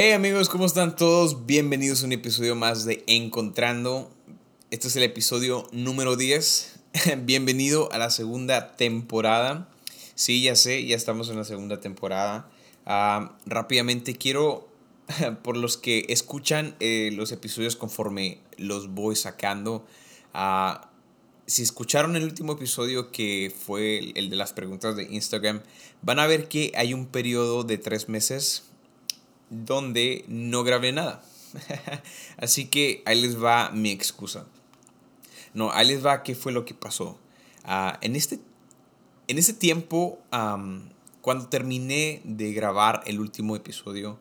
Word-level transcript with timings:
Hey 0.00 0.12
amigos, 0.12 0.48
¿cómo 0.48 0.64
están 0.64 0.94
todos? 0.94 1.44
Bienvenidos 1.44 2.02
a 2.02 2.06
un 2.06 2.12
episodio 2.12 2.54
más 2.54 2.84
de 2.84 3.02
Encontrando. 3.08 4.08
Este 4.70 4.86
es 4.86 4.94
el 4.94 5.02
episodio 5.02 5.66
número 5.72 6.14
10. 6.14 6.78
Bienvenido 7.24 7.90
a 7.90 7.98
la 7.98 8.10
segunda 8.10 8.76
temporada. 8.76 9.68
Sí, 10.14 10.40
ya 10.40 10.54
sé, 10.54 10.86
ya 10.86 10.94
estamos 10.94 11.30
en 11.30 11.36
la 11.36 11.42
segunda 11.42 11.80
temporada. 11.80 12.48
Ah, 12.86 13.36
rápidamente 13.44 14.14
quiero, 14.14 14.68
por 15.42 15.56
los 15.56 15.76
que 15.76 16.06
escuchan 16.10 16.76
eh, 16.78 17.10
los 17.12 17.32
episodios 17.32 17.74
conforme 17.74 18.38
los 18.56 18.94
voy 18.94 19.16
sacando, 19.16 19.84
ah, 20.32 20.92
si 21.46 21.62
escucharon 21.62 22.14
el 22.14 22.22
último 22.22 22.52
episodio 22.52 23.10
que 23.10 23.52
fue 23.52 24.12
el 24.14 24.30
de 24.30 24.36
las 24.36 24.52
preguntas 24.52 24.94
de 24.94 25.08
Instagram, 25.10 25.60
van 26.02 26.20
a 26.20 26.28
ver 26.28 26.46
que 26.46 26.70
hay 26.76 26.94
un 26.94 27.06
periodo 27.06 27.64
de 27.64 27.78
tres 27.78 28.08
meses 28.08 28.67
donde 29.50 30.24
no 30.28 30.64
grabé 30.64 30.92
nada. 30.92 31.22
Así 32.36 32.66
que 32.66 33.02
ahí 33.06 33.20
les 33.20 33.42
va 33.42 33.70
mi 33.70 33.90
excusa. 33.90 34.46
No, 35.54 35.70
ahí 35.72 35.86
les 35.88 36.04
va 36.04 36.22
qué 36.22 36.34
fue 36.34 36.52
lo 36.52 36.64
que 36.64 36.74
pasó. 36.74 37.18
Ah, 37.64 37.98
en, 38.00 38.16
este, 38.16 38.38
en 39.26 39.38
ese 39.38 39.52
tiempo, 39.52 40.18
cuando 41.20 41.48
terminé 41.48 42.20
de 42.24 42.52
grabar 42.52 43.02
el 43.06 43.20
último 43.20 43.56
episodio, 43.56 44.18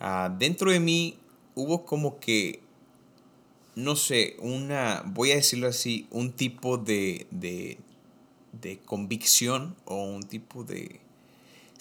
ah, 0.00 0.34
dentro 0.36 0.70
de 0.70 0.80
mí 0.80 1.18
hubo 1.54 1.84
como 1.84 2.18
que, 2.18 2.60
no 3.76 3.96
sé, 3.96 4.36
una, 4.40 5.02
voy 5.06 5.32
a 5.32 5.36
decirlo 5.36 5.68
así, 5.68 6.06
un 6.10 6.32
tipo 6.32 6.76
de, 6.78 7.26
de, 7.30 7.78
de 8.52 8.78
convicción 8.78 9.74
o 9.84 10.04
un 10.04 10.22
tipo 10.22 10.64
de, 10.64 11.00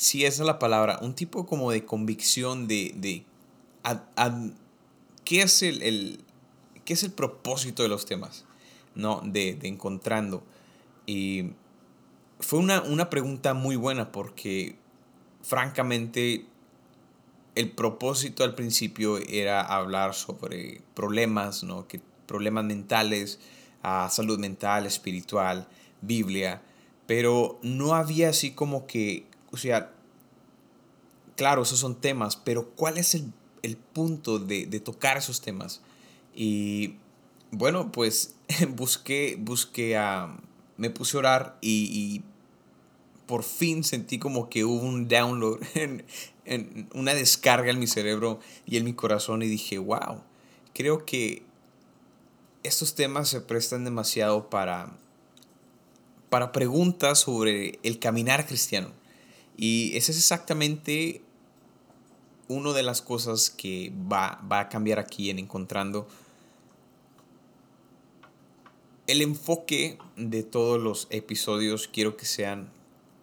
sí, 0.03 0.25
esa 0.25 0.43
es 0.43 0.48
la 0.48 0.59
palabra, 0.59 0.99
un 1.02 1.16
tipo 1.16 1.45
como 1.45 1.71
de 1.71 1.85
convicción 1.85 2.67
de, 2.67 2.93
de 2.95 3.23
¿qué, 5.23 5.41
es 5.41 5.63
el, 5.63 6.20
qué 6.84 6.93
es 6.93 7.04
el 7.04 7.13
propósito 7.13 7.84
de 7.84 7.90
los 7.90 8.05
temas, 8.05 8.43
¿no? 8.96 9.21
De, 9.24 9.57
encontrando. 9.63 10.43
Y 11.05 11.51
fue 12.41 12.59
una, 12.59 12.81
una 12.81 13.09
pregunta 13.09 13.54
muy 13.54 13.77
buena 13.77 14.12
porque, 14.12 14.76
francamente, 15.41 16.48
el 17.55 17.71
propósito 17.71 18.43
al 18.43 18.55
principio 18.55 19.20
era 19.20 19.62
hablar 19.62 20.15
sobre 20.15 20.81
problemas, 20.96 21.63
¿no? 21.63 21.87
Que, 21.87 22.01
problemas 22.26 22.65
mentales, 22.65 23.40
salud 24.09 24.37
mental, 24.37 24.85
espiritual, 24.85 25.68
Biblia, 26.01 26.62
pero 27.07 27.59
no 27.62 27.93
había 27.93 28.29
así 28.29 28.51
como 28.51 28.85
que 28.85 29.27
o 29.54 29.57
sea, 29.57 29.93
claro, 31.35 31.62
esos 31.62 31.79
son 31.79 31.96
temas, 31.96 32.35
pero 32.35 32.70
¿cuál 32.71 32.98
es 32.98 33.13
el, 33.13 33.32
punto 33.93 34.40
de, 34.40 34.65
tocar 34.79 35.15
esos 35.18 35.41
temas? 35.41 35.82
Y 36.35 36.96
bueno, 37.51 37.91
pues 37.91 38.35
busqué, 38.70 39.37
busqué 39.40 39.96
a... 39.96 40.35
me 40.77 40.90
puse 40.90 41.15
a 41.15 41.20
orar 41.20 41.57
y, 41.62 42.24
por 43.27 43.43
fin 43.43 43.84
sentí 43.84 44.20
como 44.20 44.49
que 44.49 44.65
hubo 44.65 44.81
un 44.81 45.07
download, 45.07 45.59
en, 45.76 46.04
en, 46.46 46.90
una 46.93 47.13
descarga 47.13 47.70
en 47.71 47.79
mi 47.79 47.87
cerebro 47.87 48.40
y 48.65 48.77
en 48.77 48.85
mi 48.85 48.93
corazón 48.93 49.43
y 49.43 49.48
dije, 49.48 49.77
wow, 49.77 50.21
creo 50.74 51.05
que 51.05 51.43
estos 52.63 52.96
temas 52.96 53.29
se 53.29 53.40
prestan 53.40 53.85
demasiado 53.85 54.49
para, 54.49 54.98
para 56.29 56.51
preguntas 56.51 57.20
sobre 57.20 57.77
el 57.84 57.99
caminar 57.99 58.48
cristiano. 58.48 59.02
Y 59.57 59.96
esa 59.96 60.12
es 60.12 60.18
exactamente 60.18 61.21
una 62.48 62.73
de 62.73 62.84
las 62.84 63.01
cosas 63.01 63.49
que 63.49 63.91
va, 64.12 64.40
a 64.50 64.69
cambiar 64.69 65.00
aquí 65.00 65.29
en 65.29 65.40
Encontrando. 65.40 66.07
El 69.07 69.22
enfoque 69.22 69.97
de 70.16 70.44
todos 70.44 70.81
los 70.81 71.08
episodios 71.09 71.88
quiero 71.88 72.16
que 72.16 72.25
sean 72.25 72.69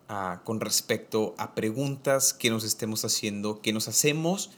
ah, 0.09 0.43
con 0.45 0.61
respecto 0.61 1.35
a 1.39 1.55
preguntas 1.55 2.35
que 2.35 2.51
nos 2.51 2.65
estemos 2.65 3.05
haciendo, 3.05 3.61
que 3.61 3.73
nos 3.73 3.89
hacemos 3.89 4.51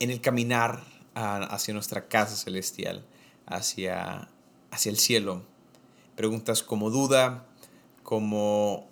en 0.00 0.10
el 0.10 0.20
caminar 0.20 0.84
ah, 1.14 1.46
hacia 1.50 1.72
nuestra 1.72 2.08
casa 2.08 2.36
celestial, 2.36 3.04
hacia, 3.46 4.28
hacia 4.70 4.90
el 4.90 4.98
cielo. 4.98 5.42
Preguntas 6.16 6.62
como 6.62 6.90
duda, 6.90 7.46
como 8.02 8.88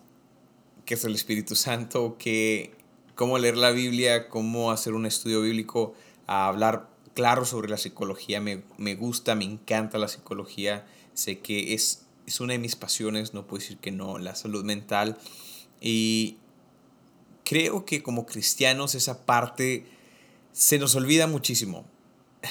qué 0.85 0.95
es 0.95 1.05
el 1.05 1.15
Espíritu 1.15 1.55
Santo, 1.57 2.17
que, 2.19 2.73
cómo 3.15 3.39
leer 3.39 3.57
la 3.57 3.71
Biblia, 3.71 4.29
cómo 4.29 4.71
hacer 4.71 4.95
un 4.95 5.07
estudio 5.07 5.41
bíblico, 5.43 5.95
hablar 6.27 6.89
claro 7.15 7.45
sobre 7.45 7.69
la 7.69 7.77
psicología. 7.77 8.41
Me, 8.41 8.95
gusta, 8.95 9.35
me 9.35 9.45
encanta 9.45 9.99
la 9.99 10.09
psicología. 10.09 10.87
Sé 11.15 11.39
que 11.39 11.75
es, 11.75 12.03
es 12.27 12.41
una 12.41 12.53
de 12.53 12.59
mis 12.59 12.77
pasiones, 12.77 13.35
no 13.35 13.47
puedo 13.47 13.61
decir 13.61 13.79
que 13.79 13.91
no, 13.91 14.19
la 14.19 14.35
salud 14.35 14.65
mental. 14.65 15.19
Y 15.81 16.39
creo 17.45 17.85
que 17.85 18.03
como 18.03 18.27
cristianos 18.27 18.95
esa 18.95 19.25
parte 19.25 19.87
se 20.53 20.79
nos 20.79 20.95
olvida 20.95 21.27
muchísimo. 21.27 21.85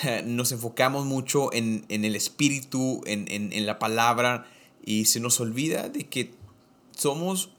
Nos 0.25 0.51
enfocamos 0.51 1.05
mucho 1.05 1.53
en, 1.53 1.85
el 1.87 2.15
espíritu, 2.15 3.01
en, 3.05 3.27
en 3.29 3.65
la 3.67 3.77
palabra, 3.77 4.47
y 4.85 5.05
se 5.05 5.19
nos 5.19 5.39
olvida 5.39 5.89
de 5.89 6.07
que 6.07 6.33
somos 6.97 7.51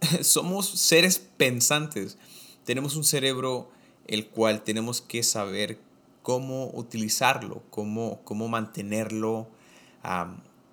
somos 0.22 0.68
seres 0.68 1.18
pensantes. 1.18 2.18
Tenemos 2.64 2.96
un 2.96 3.04
cerebro 3.04 3.70
el 4.06 4.28
cual 4.28 4.62
tenemos 4.62 5.00
que 5.00 5.22
saber 5.22 5.78
cómo 6.22 6.70
utilizarlo, 6.74 7.62
cómo, 7.70 8.20
cómo 8.24 8.48
mantenerlo 8.48 9.48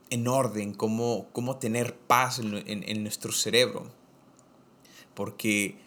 en 0.10 0.28
orden, 0.28 0.74
cómo, 0.74 1.28
cómo 1.32 1.58
tener 1.58 1.96
paz 1.96 2.40
en, 2.40 3.04
nuestro 3.04 3.32
cerebro. 3.32 3.90
Porque 5.14 5.78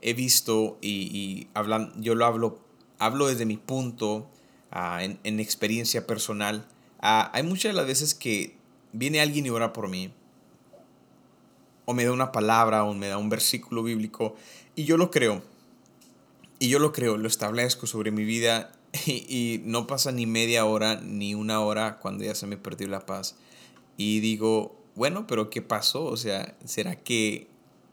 he 0.00 0.14
visto 0.14 0.78
y, 0.80 1.48
hablan, 1.54 1.92
yo 2.00 2.14
lo 2.14 2.26
hablo, 2.26 2.60
hablo 2.98 3.26
desde 3.26 3.46
mi 3.46 3.56
punto, 3.56 4.28
ah, 4.70 5.02
en, 5.02 5.40
experiencia 5.40 6.06
personal. 6.06 6.66
Ah, 7.00 7.30
hay 7.34 7.42
muchas 7.42 7.70
de 7.70 7.76
las 7.76 7.86
veces 7.86 8.14
que 8.14 8.56
viene 8.92 9.20
alguien 9.20 9.46
y 9.46 9.50
ora 9.50 9.72
por 9.72 9.88
mí 9.88 10.12
o 11.88 11.94
me 11.94 12.04
da 12.04 12.12
una 12.12 12.32
palabra 12.32 12.84
o 12.84 12.92
me 12.92 13.08
da 13.08 13.16
un 13.16 13.30
versículo 13.30 13.82
bíblico 13.82 14.36
y 14.76 14.84
yo 14.84 14.98
lo 14.98 15.10
creo. 15.10 15.40
Y 16.58 16.68
yo 16.68 16.80
lo 16.80 16.92
creo, 16.92 17.16
lo 17.16 17.26
establezco 17.26 17.86
sobre 17.86 18.10
mi 18.10 18.24
vida 18.24 18.72
y, 19.06 19.62
no 19.64 19.86
pasa 19.86 20.12
ni 20.12 20.26
media 20.26 20.66
hora 20.66 21.00
ni 21.00 21.34
una 21.34 21.60
hora 21.60 21.98
cuando 21.98 22.24
ya 22.24 22.34
se 22.34 22.46
me 22.46 22.58
perdió 22.58 22.88
la 22.88 23.06
paz. 23.06 23.36
Y 23.96 24.20
digo, 24.20 24.76
bueno, 24.96 25.26
pero 25.26 25.48
¿qué 25.48 25.62
pasó? 25.62 26.04
O 26.04 26.18
sea, 26.18 26.58
¿será 26.66 26.94
que 26.94 27.48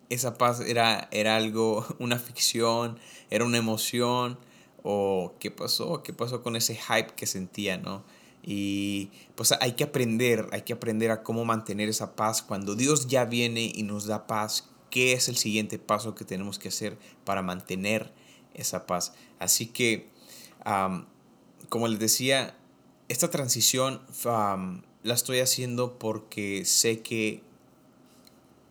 esa 0.10 0.38
paz 0.38 0.60
era, 0.60 1.08
era 1.12 1.38
algo, 1.38 1.86
una 2.00 2.20
ficción, 2.20 3.00
era 3.30 3.46
una 3.46 3.60
emoción? 3.60 4.38
¿O 4.84 5.36
qué 5.40 5.52
pasó? 5.52 6.04
¿Qué 6.04 6.12
pasó 6.12 6.44
con 6.44 6.58
ese 6.58 6.76
hype 6.76 7.14
que 7.16 7.28
sentía, 7.28 7.78
no? 7.78 8.04
Y 8.48 9.10
pues 9.34 9.54
hay 9.60 9.72
que 9.72 9.84
aprender, 9.84 10.48
hay 10.52 10.62
que 10.62 10.74
aprender 10.74 11.10
a 11.10 11.24
cómo 11.24 11.46
mantener 11.46 11.90
esa 11.90 12.16
paz. 12.16 12.44
Cuando 12.44 12.76
Dios 12.76 13.08
ya 13.08 13.26
viene 13.26 13.72
y 13.74 13.82
nos 13.82 14.06
da 14.06 14.28
paz, 14.28 14.70
¿qué 14.92 15.14
es 15.14 15.30
el 15.30 15.36
siguiente 15.36 15.80
paso 15.80 16.14
que 16.14 16.26
tenemos 16.26 16.60
que 16.60 16.68
hacer 16.68 17.00
para 17.24 17.42
mantener 17.42 18.14
esa 18.54 18.86
paz? 18.86 19.14
Así 19.40 19.66
que, 19.66 20.10
como 21.70 21.88
les 21.88 21.98
decía, 21.98 22.56
esta 23.10 23.32
transición 23.32 24.02
la 24.24 25.14
estoy 25.16 25.40
haciendo 25.40 25.98
porque 25.98 26.66
sé 26.66 27.02
que 27.02 27.42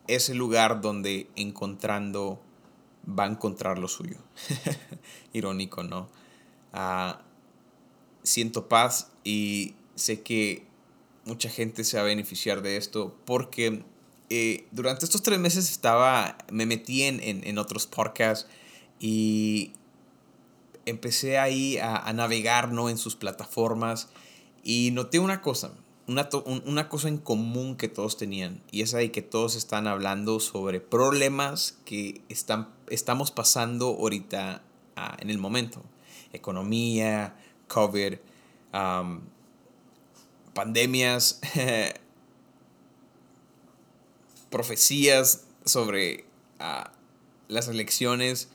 es 0.07 0.29
el 0.29 0.37
lugar 0.37 0.79
donde 0.79 1.29
encontrando 1.35 2.41
va 3.07 3.25
a 3.25 3.27
encontrar 3.27 3.77
lo 3.77 3.89
suyo. 3.89 4.19
Irónico, 5.33 5.83
¿no? 5.83 6.07
Ah, 6.71 7.21
siento 8.25 8.67
paz 8.67 9.11
y 9.23 9.75
sé 9.95 10.21
que 10.21 10.65
mucha 11.25 11.49
gente 11.49 11.83
se 11.83 11.97
va 11.97 12.03
a 12.03 12.05
beneficiar 12.05 12.61
de 12.61 12.77
esto 12.77 13.15
porque 13.25 13.83
eh, 14.29 14.67
durante 14.71 15.05
estos 15.05 15.21
tres 15.21 15.39
meses 15.39 15.69
estaba, 15.69 16.37
me 16.51 16.65
metí 16.65 17.03
en, 17.03 17.19
en, 17.21 17.57
otros 17.57 17.85
podcasts 17.87 18.49
y 18.99 19.73
empecé 20.85 21.37
ahí 21.37 21.77
a, 21.77 21.95
a, 21.95 22.13
navegar 22.13 22.71
¿no? 22.71 22.89
en 22.89 22.97
sus 22.97 23.15
plataformas 23.15 24.09
y 24.63 24.89
noté 24.91 25.19
una 25.19 25.41
cosa, 25.41 25.73
una, 26.07 26.27
una, 26.65 26.89
cosa 26.89 27.07
en 27.07 27.17
común 27.17 27.75
que 27.75 27.87
todos 27.87 28.17
tenían 28.17 28.63
y 28.71 28.81
es 28.81 28.95
ahí 28.95 29.09
que 29.09 29.21
todos 29.21 29.55
están 29.55 29.85
hablando 29.87 30.39
sobre 30.39 30.79
problemas 30.79 31.77
que 31.85 32.21
están, 32.29 32.69
estamos 32.89 33.29
pasando 33.29 33.87
ahorita 33.87 34.63
ah, 34.95 35.17
en 35.19 35.29
el 35.29 35.37
momento. 35.37 35.83
Economía, 36.33 37.35
COVID, 37.67 38.15
pandemias, 40.53 41.41
profecías 44.49 45.45
sobre 45.65 46.25
ah, 46.59 46.91
las 47.47 47.67
elecciones. 47.67 48.49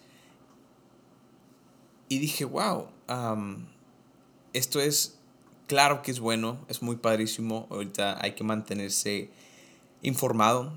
y 2.09 2.19
dije, 2.19 2.45
wow, 2.45 2.89
esto 4.53 4.81
es 4.81 5.17
claro 5.71 6.03
que 6.03 6.11
es 6.11 6.19
bueno, 6.19 6.59
es 6.69 6.83
muy 6.83 6.97
padrísimo. 6.97 7.69
Ahorita 7.71 8.19
hay 8.21 8.35
que 8.35 8.43
mantenerse 8.43 9.31
informado, 10.03 10.73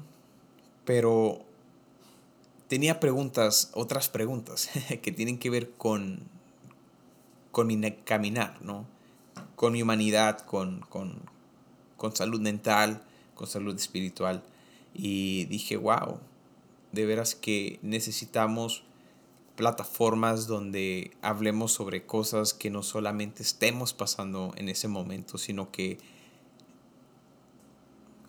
pero 0.85 1.43
tenía 2.67 2.99
preguntas, 2.99 3.71
otras 3.73 4.09
preguntas 4.09 4.69
que 5.01 5.11
tienen 5.11 5.39
que 5.39 5.49
ver 5.49 5.71
con, 5.71 6.29
con 7.53 7.67
mi 7.67 7.79
caminar, 8.03 8.57
¿no? 8.61 8.85
Con 9.55 9.73
mi 9.73 9.81
humanidad, 9.83 10.39
con, 10.39 10.81
con, 10.89 11.21
con 11.97 12.13
salud 12.13 12.41
mental, 12.41 13.03
con 13.35 13.47
salud 13.47 13.75
espiritual. 13.75 14.43
Y 14.93 15.45
dije, 15.45 15.77
wow, 15.77 16.19
de 16.91 17.05
veras 17.05 17.35
que 17.35 17.79
necesitamos 17.83 18.83
plataformas 19.55 20.47
donde 20.47 21.15
hablemos 21.21 21.71
sobre 21.71 22.07
cosas 22.07 22.55
que 22.55 22.71
no 22.71 22.81
solamente 22.81 23.43
estemos 23.43 23.93
pasando 23.93 24.53
en 24.57 24.67
ese 24.67 24.87
momento, 24.87 25.37
sino 25.37 25.71
que 25.71 25.99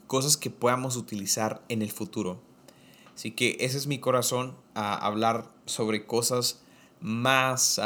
cosas 0.07 0.37
que 0.37 0.51
podamos 0.51 0.97
utilizar 0.97 1.63
en 1.71 1.81
el 1.81 1.91
futuro. 1.91 2.43
Así 3.15 3.31
que 3.31 3.57
ese 3.61 3.79
es 3.79 3.87
mi 3.87 4.01
corazón, 4.01 4.55
a 4.75 4.95
hablar 4.95 5.49
sobre 5.65 6.05
cosas 6.05 6.61
más, 7.01 7.81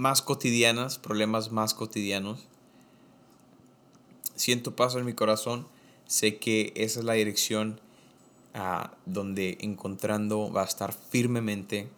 más 0.00 0.22
cotidianas, 0.22 0.98
problemas 0.98 1.52
más 1.52 1.74
cotidianos. 1.74 2.46
Siento 4.34 4.74
paso 4.74 4.98
en 4.98 5.04
mi 5.04 5.12
corazón, 5.12 5.68
sé 6.06 6.38
que 6.38 6.72
esa 6.74 7.00
es 7.00 7.04
la 7.04 7.12
dirección 7.12 7.82
donde 9.04 9.58
encontrando 9.60 10.50
va 10.50 10.62
a 10.62 10.64
estar 10.64 10.94
firmemente, 10.94 11.90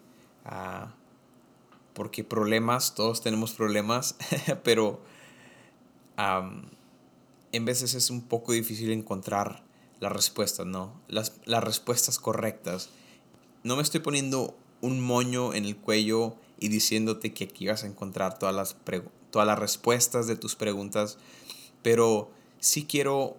porque 1.93 2.25
problemas, 2.25 2.93
todos 2.93 3.21
tenemos 3.21 3.53
problemas, 3.53 4.17
pero 4.65 4.99
en 7.53 7.63
veces 7.63 7.93
es 7.93 8.09
un 8.09 8.21
poco 8.21 8.51
difícil 8.51 8.91
encontrar 8.91 9.63
las 10.01 10.11
respuestas, 10.11 10.65
¿no? 10.65 10.93
Las, 11.07 11.39
las 11.45 11.63
respuestas 11.63 12.19
correctas. 12.19 12.89
No 13.63 13.77
me 13.77 13.81
estoy 13.81 14.01
poniendo 14.01 14.57
un 14.81 14.99
moño 14.99 15.53
en 15.53 15.63
el 15.63 15.77
cuello 15.77 16.35
y 16.63 16.69
diciéndote 16.69 17.33
que 17.33 17.43
aquí 17.43 17.67
vas 17.67 17.83
a 17.83 17.87
encontrar 17.87 18.39
todas 18.39 18.55
las, 18.55 18.77
todas 19.31 19.45
las 19.45 19.59
respuestas 19.59 20.27
de 20.27 20.37
tus 20.37 20.55
preguntas, 20.55 21.17
pero 21.81 22.31
sí 22.61 22.85
quiero 22.85 23.35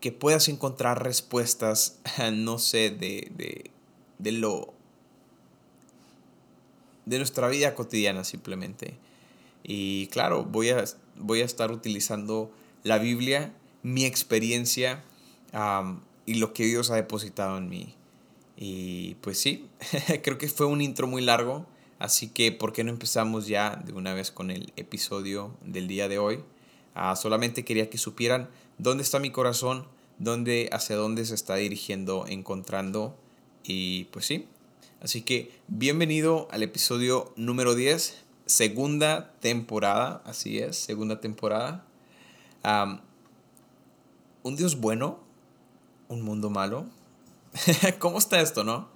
que 0.00 0.12
puedas 0.12 0.48
encontrar 0.48 1.02
respuestas, 1.02 1.98
no 2.32 2.60
sé, 2.60 2.90
de, 2.90 3.32
de, 3.36 3.72
de 4.18 4.30
lo... 4.30 4.72
de 7.04 7.18
nuestra 7.18 7.48
vida 7.48 7.74
cotidiana 7.74 8.22
simplemente. 8.22 8.94
Y 9.64 10.06
claro, 10.06 10.44
voy 10.44 10.70
a, 10.70 10.84
voy 11.16 11.40
a 11.40 11.44
estar 11.44 11.72
utilizando 11.72 12.52
la 12.84 12.98
Biblia, 12.98 13.52
mi 13.82 14.04
experiencia 14.04 15.02
y 16.26 16.34
lo 16.34 16.52
que 16.52 16.64
Dios 16.64 16.92
ha 16.92 16.94
depositado 16.94 17.58
en 17.58 17.68
mí. 17.68 17.96
Y 18.56 19.16
pues 19.16 19.40
sí, 19.40 19.68
creo 20.22 20.38
que 20.38 20.46
fue 20.46 20.66
un 20.66 20.80
intro 20.80 21.08
muy 21.08 21.22
largo, 21.22 21.66
así 22.00 22.28
que 22.28 22.50
¿por 22.50 22.72
qué 22.72 22.82
no 22.82 22.90
empezamos 22.90 23.46
ya 23.46 23.76
de 23.76 23.92
una 23.92 24.12
vez 24.12 24.32
con 24.32 24.50
el 24.50 24.72
episodio 24.76 25.56
del 25.64 25.86
día 25.86 26.08
de 26.08 26.18
hoy? 26.18 26.40
Ah, 26.94 27.14
solamente 27.14 27.64
quería 27.64 27.88
que 27.88 27.98
supieran 27.98 28.50
dónde 28.78 29.04
está 29.04 29.20
mi 29.20 29.30
corazón, 29.30 29.86
dónde, 30.18 30.68
hacia 30.72 30.96
dónde 30.96 31.24
se 31.24 31.34
está 31.34 31.54
dirigiendo, 31.54 32.26
encontrando. 32.26 33.16
Y 33.62 34.04
pues 34.04 34.26
sí. 34.26 34.48
Así 35.00 35.22
que 35.22 35.52
bienvenido 35.68 36.48
al 36.50 36.62
episodio 36.62 37.32
número 37.36 37.74
10, 37.74 38.18
segunda 38.46 39.32
temporada. 39.40 40.22
Así 40.24 40.58
es, 40.58 40.76
segunda 40.76 41.20
temporada. 41.20 41.84
un 44.42 44.56
Dios 44.56 44.80
bueno, 44.80 45.20
un 46.08 46.22
mundo 46.22 46.50
malo. 46.50 46.86
¿Cómo 47.98 48.18
está 48.18 48.40
esto, 48.40 48.64
no? 48.64 48.88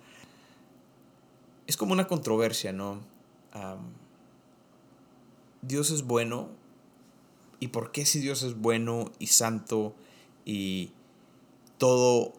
Es 1.67 1.77
como 1.77 1.93
una 1.93 2.07
controversia, 2.07 2.73
¿no? 2.73 3.01
Dios 5.63 5.91
es 5.91 6.03
bueno, 6.03 6.51
¿Y 7.65 7.69
por 7.69 7.93
qué 7.93 8.05
si 8.05 8.21
Dios 8.21 8.43
es 8.43 8.59
bueno 8.59 9.11
y 9.19 9.29
santo 9.29 9.95
y 10.45 10.91
todo 11.79 12.35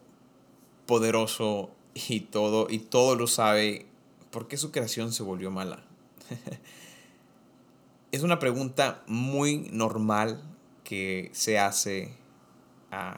poderoso 0.85 1.71
y 1.95 2.19
todo 2.19 2.67
y 2.69 2.77
todo 2.77 3.15
lo 3.15 3.25
sabe, 3.25 3.87
por 4.29 4.47
qué 4.47 4.55
su 4.55 4.71
creación 4.71 5.11
se 5.11 5.23
volvió 5.23 5.49
mala? 5.49 5.83
es 8.11 8.21
una 8.21 8.37
pregunta 8.37 9.03
muy 9.07 9.67
normal 9.71 10.43
que 10.83 11.31
se 11.33 11.57
hace 11.57 12.13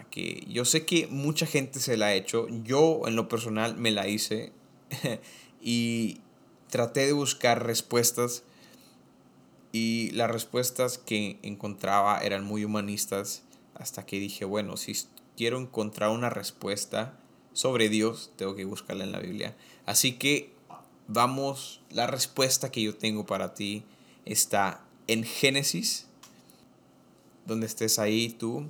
que 0.09 0.45
yo 0.49 0.63
sé 0.63 0.85
que 0.85 1.07
mucha 1.07 1.45
gente 1.45 1.81
se 1.81 1.97
la 1.97 2.05
ha 2.05 2.13
hecho, 2.13 2.47
yo 2.63 3.01
en 3.05 3.17
lo 3.17 3.27
personal 3.27 3.75
me 3.75 3.91
la 3.91 4.07
hice 4.07 4.53
y 5.61 6.21
traté 6.69 7.05
de 7.05 7.13
buscar 7.13 7.65
respuestas 7.65 8.43
y 9.71 10.11
las 10.11 10.31
respuestas 10.31 10.97
que 10.97 11.39
encontraba 11.43 12.19
eran 12.19 12.43
muy 12.43 12.65
humanistas 12.65 13.43
hasta 13.75 14.05
que 14.05 14.19
dije, 14.19 14.45
bueno, 14.45 14.77
si 14.77 14.95
quiero 15.35 15.59
encontrar 15.59 16.09
una 16.09 16.29
respuesta 16.29 17.17
sobre 17.53 17.89
Dios, 17.89 18.31
tengo 18.37 18.55
que 18.55 18.65
buscarla 18.65 19.03
en 19.03 19.11
la 19.11 19.19
Biblia. 19.19 19.55
Así 19.85 20.13
que 20.13 20.53
vamos, 21.07 21.81
la 21.89 22.07
respuesta 22.07 22.71
que 22.71 22.81
yo 22.81 22.95
tengo 22.95 23.25
para 23.25 23.53
ti 23.53 23.83
está 24.25 24.83
en 25.07 25.23
Génesis, 25.23 26.07
donde 27.45 27.67
estés 27.67 27.99
ahí 27.99 28.29
tú, 28.29 28.69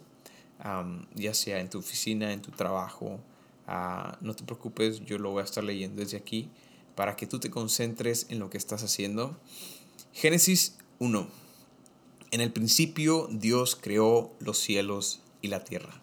ya 1.15 1.33
sea 1.33 1.59
en 1.59 1.69
tu 1.69 1.79
oficina, 1.79 2.33
en 2.33 2.41
tu 2.41 2.51
trabajo. 2.51 3.19
Ah, 3.67 4.17
no 4.21 4.35
te 4.35 4.43
preocupes, 4.43 5.05
yo 5.05 5.17
lo 5.19 5.31
voy 5.31 5.41
a 5.41 5.45
estar 5.45 5.63
leyendo 5.63 6.01
desde 6.01 6.17
aquí 6.17 6.49
para 6.97 7.15
que 7.15 7.27
tú 7.27 7.39
te 7.39 7.51
concentres 7.51 8.25
en 8.29 8.39
lo 8.39 8.49
que 8.49 8.57
estás 8.57 8.83
haciendo. 8.83 9.37
Génesis 10.13 10.79
1. 10.97 11.27
En 12.31 12.41
el 12.41 12.51
principio 12.51 13.29
Dios 13.31 13.77
creó 13.79 14.33
los 14.39 14.57
cielos 14.57 15.21
y 15.43 15.49
la 15.49 15.63
tierra. 15.63 16.01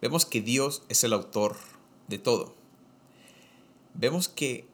Vemos 0.00 0.24
que 0.24 0.40
Dios 0.40 0.84
es 0.88 1.02
el 1.02 1.12
autor 1.12 1.56
de 2.06 2.20
todo. 2.20 2.54
Vemos 3.94 4.28
que 4.28 4.64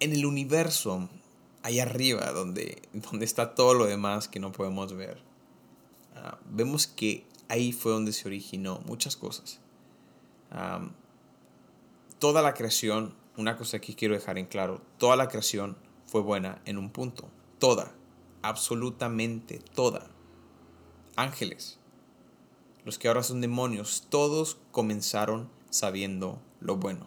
en 0.00 0.12
el 0.12 0.26
universo, 0.26 1.08
allá 1.62 1.84
arriba, 1.84 2.32
donde, 2.32 2.82
donde 2.92 3.24
está 3.24 3.54
todo 3.54 3.72
lo 3.72 3.86
demás 3.86 4.26
que 4.26 4.40
no 4.40 4.50
podemos 4.50 4.94
ver, 4.94 5.22
ah, 6.16 6.38
vemos 6.50 6.88
que 6.88 7.24
ahí 7.48 7.70
fue 7.70 7.92
donde 7.92 8.12
se 8.12 8.26
originó 8.26 8.80
muchas 8.84 9.16
cosas. 9.16 9.60
Toda 12.18 12.42
la 12.42 12.54
creación, 12.54 13.14
una 13.36 13.56
cosa 13.56 13.80
que 13.80 13.94
quiero 13.94 14.14
dejar 14.14 14.38
en 14.38 14.46
claro, 14.46 14.82
toda 14.98 15.16
la 15.16 15.28
creación 15.28 15.76
fue 16.06 16.20
buena 16.22 16.60
en 16.64 16.78
un 16.78 16.90
punto. 16.90 17.28
Toda, 17.58 17.92
absolutamente 18.42 19.60
toda. 19.74 20.10
Ángeles, 21.16 21.78
los 22.84 22.98
que 22.98 23.08
ahora 23.08 23.22
son 23.22 23.40
demonios, 23.40 24.06
todos 24.10 24.58
comenzaron 24.70 25.48
sabiendo 25.70 26.40
lo 26.60 26.76
bueno. 26.76 27.06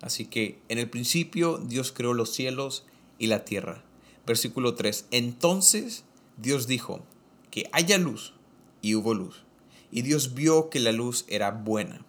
Así 0.00 0.26
que 0.26 0.60
en 0.68 0.78
el 0.78 0.90
principio 0.90 1.58
Dios 1.58 1.92
creó 1.92 2.12
los 2.12 2.32
cielos 2.32 2.84
y 3.18 3.28
la 3.28 3.44
tierra. 3.44 3.82
Versículo 4.26 4.74
3. 4.74 5.06
Entonces 5.10 6.04
Dios 6.36 6.66
dijo 6.66 7.04
que 7.50 7.68
haya 7.72 7.96
luz 7.98 8.34
y 8.82 8.94
hubo 8.94 9.14
luz. 9.14 9.44
Y 9.90 10.02
Dios 10.02 10.34
vio 10.34 10.68
que 10.68 10.80
la 10.80 10.92
luz 10.92 11.24
era 11.28 11.52
buena. 11.52 12.04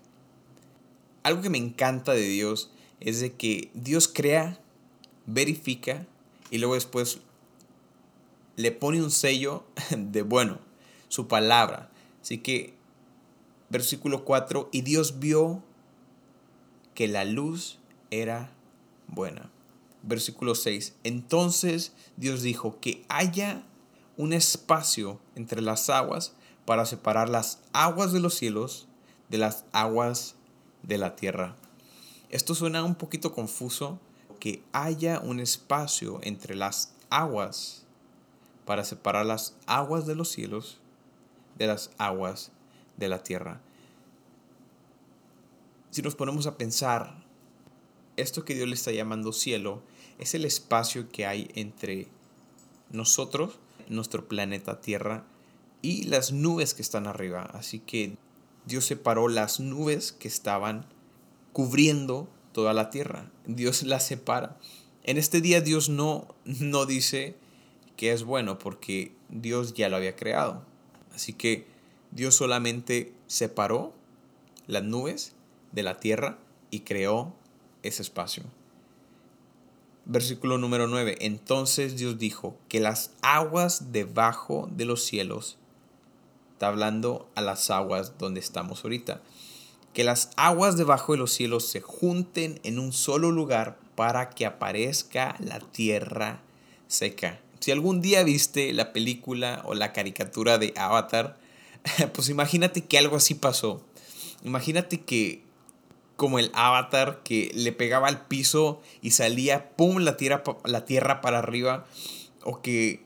Algo 1.26 1.42
que 1.42 1.50
me 1.50 1.58
encanta 1.58 2.12
de 2.14 2.22
Dios 2.22 2.70
es 3.00 3.20
de 3.20 3.34
que 3.34 3.72
Dios 3.74 4.08
crea, 4.08 4.60
verifica 5.26 6.06
y 6.52 6.60
luego 6.60 6.76
después 6.76 7.18
le 8.58 8.72
pone 8.72 9.02
un 9.02 9.10
sello 9.10 9.64
de 9.98 10.22
bueno, 10.22 10.60
su 11.08 11.28
palabra. 11.28 11.90
Así 12.22 12.38
que, 12.38 12.76
versículo 13.72 14.24
4, 14.24 14.70
y 14.72 14.82
Dios 14.82 15.18
vio 15.18 15.64
que 16.94 17.08
la 17.08 17.26
luz 17.26 17.80
era 18.12 18.52
buena. 19.08 19.50
Versículo 20.04 20.54
6, 20.54 20.94
entonces 21.04 21.94
Dios 22.18 22.44
dijo 22.44 22.80
que 22.80 23.04
haya 23.10 23.64
un 24.16 24.32
espacio 24.32 25.20
entre 25.34 25.64
las 25.64 25.90
aguas 25.90 26.36
para 26.66 26.86
separar 26.86 27.30
las 27.30 27.64
aguas 27.74 28.14
de 28.14 28.20
los 28.20 28.36
cielos 28.36 28.88
de 29.30 29.40
las 29.40 29.66
aguas 29.72 30.36
de 30.88 30.98
la 30.98 31.16
tierra. 31.16 31.56
Esto 32.30 32.56
suena 32.56 32.84
un 32.84 32.96
poquito 32.96 33.34
confuso, 33.34 34.00
que 34.40 34.64
haya 34.74 35.20
un 35.20 35.40
espacio 35.40 36.20
entre 36.22 36.56
las 36.56 36.94
aguas 37.10 37.86
para 38.66 38.84
separar 38.84 39.26
las 39.26 39.56
aguas 39.66 40.06
de 40.06 40.16
los 40.16 40.30
cielos 40.30 40.80
de 41.58 41.68
las 41.68 41.92
aguas 41.98 42.52
de 42.98 43.08
la 43.08 43.24
tierra. 43.24 43.62
Si 45.92 46.02
nos 46.02 46.16
ponemos 46.16 46.46
a 46.48 46.58
pensar, 46.58 47.24
esto 48.18 48.44
que 48.44 48.54
Dios 48.54 48.68
le 48.68 48.76
está 48.76 48.92
llamando 48.92 49.32
cielo 49.32 49.82
es 50.20 50.36
el 50.36 50.46
espacio 50.46 51.10
que 51.10 51.26
hay 51.26 51.50
entre 51.56 52.08
nosotros, 52.90 53.58
nuestro 53.88 54.28
planeta 54.28 54.82
Tierra, 54.82 55.26
y 55.82 56.04
las 56.04 56.32
nubes 56.32 56.74
que 56.74 56.82
están 56.82 57.08
arriba. 57.08 57.44
Así 57.54 57.80
que 57.80 58.18
Dios 58.66 58.86
separó 58.86 59.28
las 59.28 59.60
nubes 59.60 60.12
que 60.12 60.28
estaban 60.28 60.86
cubriendo 61.54 62.28
toda 62.52 62.74
la 62.74 62.90
tierra. 62.90 63.32
Dios 63.46 63.84
las 63.84 64.06
separa. 64.06 64.58
En 65.04 65.18
este 65.18 65.42
día 65.42 65.62
Dios 65.62 65.90
no, 65.90 66.28
no 66.46 66.86
dice 66.86 67.36
que 67.96 68.12
es 68.12 68.24
bueno 68.24 68.58
porque 68.58 69.12
Dios 69.30 69.74
ya 69.74 69.90
lo 69.90 69.98
había 69.98 70.16
creado. 70.16 70.64
Así 71.14 71.34
que 71.34 71.68
Dios 72.12 72.36
solamente 72.36 73.14
separó 73.28 73.94
las 74.68 74.84
nubes 74.84 75.34
de 75.72 75.84
la 75.84 76.00
tierra 76.00 76.40
y 76.72 76.82
creó 76.82 77.34
ese 77.84 78.02
espacio. 78.02 78.44
Versículo 80.06 80.58
número 80.58 80.88
9. 80.88 81.18
Entonces 81.22 81.98
Dios 81.98 82.18
dijo 82.18 82.58
que 82.68 82.80
las 82.80 83.12
aguas 83.22 83.92
debajo 83.92 84.70
de 84.72 84.86
los 84.86 85.04
cielos, 85.04 85.58
está 86.56 86.70
hablando 86.70 87.28
a 87.36 87.42
las 87.42 87.70
aguas 87.70 88.18
donde 88.18 88.40
estamos 88.40 88.86
ahorita, 88.86 89.20
que 89.94 90.06
las 90.06 90.30
aguas 90.38 90.78
debajo 90.78 91.12
de 91.12 91.18
los 91.18 91.34
cielos 91.34 91.68
se 91.68 91.82
junten 91.82 92.62
en 92.64 92.80
un 92.80 92.94
solo 92.94 93.30
lugar 93.30 93.78
para 93.96 94.30
que 94.30 94.46
aparezca 94.46 95.36
la 95.40 95.60
tierra 95.60 96.40
seca. 96.88 97.42
Si 97.60 97.74
algún 97.74 98.00
día 98.00 98.24
viste 98.24 98.72
la 98.72 98.94
película 98.94 99.64
o 99.66 99.74
la 99.74 99.92
caricatura 99.92 100.58
de 100.58 100.74
Avatar, 100.78 101.38
pues 102.14 102.30
imagínate 102.30 102.86
que 102.86 102.98
algo 102.98 103.18
así 103.18 103.34
pasó. 103.34 103.84
Imagínate 104.46 105.02
que 105.02 105.44
como 106.16 106.40
el 106.40 106.52
avatar 106.54 107.22
que 107.24 107.52
le 107.54 107.74
pegaba 107.74 108.08
al 108.08 108.28
piso 108.28 108.82
y 109.02 109.12
salía, 109.12 109.72
¡pum!, 109.72 109.98
la 109.98 110.16
tierra, 110.16 110.42
la 110.64 110.86
tierra 110.86 111.20
para 111.20 111.40
arriba. 111.40 111.86
O 112.44 112.62
que 112.62 113.05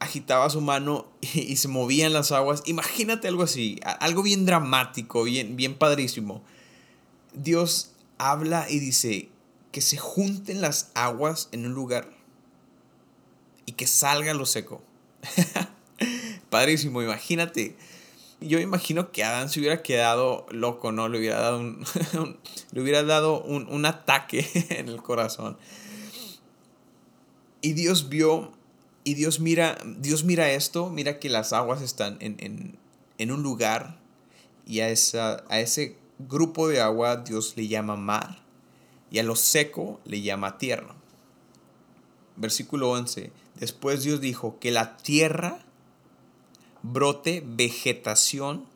agitaba 0.00 0.48
su 0.50 0.60
mano 0.60 1.06
y, 1.20 1.56
se 1.56 1.68
movían 1.68 2.12
las 2.12 2.32
aguas. 2.32 2.62
Imagínate 2.66 3.28
algo 3.28 3.42
así, 3.42 3.80
algo 4.00 4.22
bien 4.22 4.46
dramático, 4.46 5.24
bien, 5.24 5.56
bien 5.56 5.74
padrísimo. 5.74 6.42
Dios 7.34 7.92
habla 8.18 8.66
y 8.68 8.78
dice 8.78 9.28
que 9.72 9.80
se 9.80 9.96
junten 9.96 10.60
las 10.60 10.90
aguas 10.94 11.48
en 11.52 11.66
un 11.66 11.74
lugar 11.74 12.10
y 13.66 13.72
que 13.72 13.86
salga 13.86 14.34
lo 14.34 14.46
seco. 14.46 14.82
padrísimo, 16.50 17.02
imagínate 17.02 17.76
yo 18.40 18.60
imagino 18.60 19.10
que 19.10 19.24
Adán 19.24 19.48
se 19.48 19.58
hubiera 19.60 19.82
quedado 19.82 20.46
loco, 20.50 20.92
¿no? 20.92 21.08
Le 21.08 21.18
hubiera 21.18 21.40
dado 21.40 21.58
un, 21.58 21.84
le 22.70 22.80
hubiera 22.80 23.02
dado 23.02 23.42
un, 23.42 23.86
ataque 23.86 24.48
en 24.70 24.88
el 24.88 25.02
corazón. 25.02 25.56
Y 27.60 27.72
Dios 27.72 28.08
vio, 28.08 28.52
y 29.08 29.14
Dios 29.14 29.40
mira, 29.40 29.78
Dios 29.86 30.24
mira 30.24 30.52
esto, 30.52 30.90
mira 30.90 31.18
que 31.18 31.30
las 31.30 31.54
aguas 31.54 31.80
están 31.80 32.18
en, 32.20 32.78
un 33.32 33.42
lugar 33.42 33.98
y 34.66 34.80
a, 34.80 34.90
esa, 34.90 35.44
a 35.48 35.60
ese 35.60 35.96
grupo 36.18 36.68
de 36.68 36.82
agua 36.82 37.16
Dios 37.16 37.54
le 37.56 37.68
llama 37.68 37.96
mar 37.96 38.42
y 39.10 39.18
a 39.18 39.22
lo 39.22 39.34
seco 39.34 39.98
le 40.04 40.20
llama 40.20 40.58
tierra. 40.58 40.94
Versículo 42.36 42.90
11. 42.90 43.32
Después 43.58 44.02
Dios 44.02 44.20
dijo 44.20 44.58
que 44.60 44.72
la 44.72 44.98
tierra 44.98 45.64
brote 46.82 47.42
vegetación, 47.46 48.66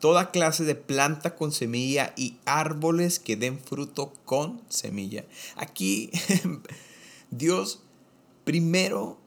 toda 0.00 0.32
clase 0.32 0.64
de 0.64 0.74
planta 0.74 1.36
con 1.36 1.52
semilla 1.52 2.12
y 2.16 2.38
árboles 2.44 3.20
que 3.20 3.36
den 3.36 3.60
fruto 3.60 4.12
con 4.24 4.60
semilla. 4.68 5.24
Aquí 5.54 6.10
Dios 7.30 7.84
primero, 8.44 9.18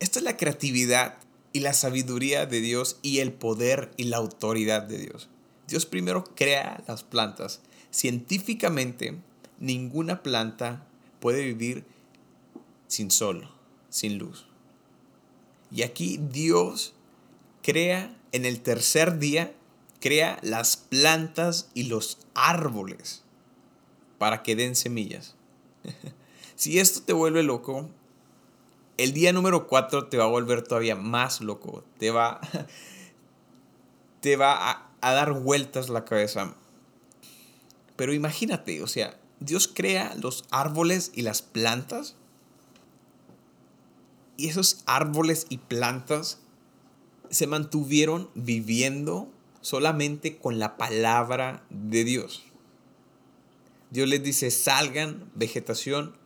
esta 0.00 0.18
es 0.18 0.24
la 0.24 0.36
creatividad 0.36 1.18
y 1.52 1.60
la 1.60 1.74
sabiduría 1.74 2.46
de 2.46 2.60
Dios 2.60 2.98
y 3.02 3.18
el 3.18 3.32
poder 3.32 3.92
y 3.96 4.04
la 4.04 4.16
autoridad 4.16 4.82
de 4.82 4.98
Dios. 4.98 5.28
Dios 5.68 5.86
primero 5.86 6.24
crea 6.34 6.82
las 6.86 7.02
plantas. 7.02 7.60
Científicamente, 7.90 9.18
ninguna 9.58 10.22
planta 10.22 10.86
puede 11.20 11.44
vivir 11.44 11.84
sin 12.88 13.10
sol, 13.10 13.48
sin 13.88 14.18
luz. 14.18 14.46
Y 15.70 15.82
aquí 15.82 16.18
Dios 16.18 16.94
crea 17.62 18.14
en 18.32 18.44
el 18.44 18.60
tercer 18.60 19.18
día, 19.18 19.54
crea 20.00 20.38
las 20.42 20.76
plantas 20.76 21.70
y 21.74 21.84
los 21.84 22.18
árboles 22.34 23.22
para 24.18 24.42
que 24.42 24.56
den 24.56 24.76
semillas. 24.76 25.36
si 26.56 26.78
esto 26.78 27.02
te 27.02 27.12
vuelve 27.12 27.42
loco, 27.42 27.88
el 29.02 29.12
día 29.12 29.32
número 29.32 29.66
4 29.66 30.08
te 30.08 30.16
va 30.16 30.24
a 30.24 30.28
volver 30.28 30.62
todavía 30.62 30.96
más 30.96 31.40
loco. 31.40 31.84
Te 31.98 32.10
va, 32.10 32.40
te 34.20 34.36
va 34.36 34.70
a, 34.70 34.90
a 35.00 35.12
dar 35.12 35.32
vueltas 35.32 35.88
la 35.88 36.04
cabeza. 36.04 36.54
Pero 37.96 38.14
imagínate, 38.14 38.82
o 38.82 38.86
sea, 38.86 39.18
Dios 39.40 39.68
crea 39.72 40.14
los 40.20 40.44
árboles 40.50 41.10
y 41.14 41.22
las 41.22 41.42
plantas 41.42 42.16
y 44.36 44.48
esos 44.48 44.82
árboles 44.86 45.46
y 45.48 45.58
plantas 45.58 46.40
se 47.30 47.46
mantuvieron 47.46 48.30
viviendo 48.34 49.28
solamente 49.60 50.38
con 50.38 50.58
la 50.58 50.76
palabra 50.76 51.64
de 51.70 52.04
Dios. 52.04 52.42
Dios 53.90 54.08
les 54.08 54.22
dice, 54.22 54.50
salgan 54.50 55.30
vegetación. 55.34 56.16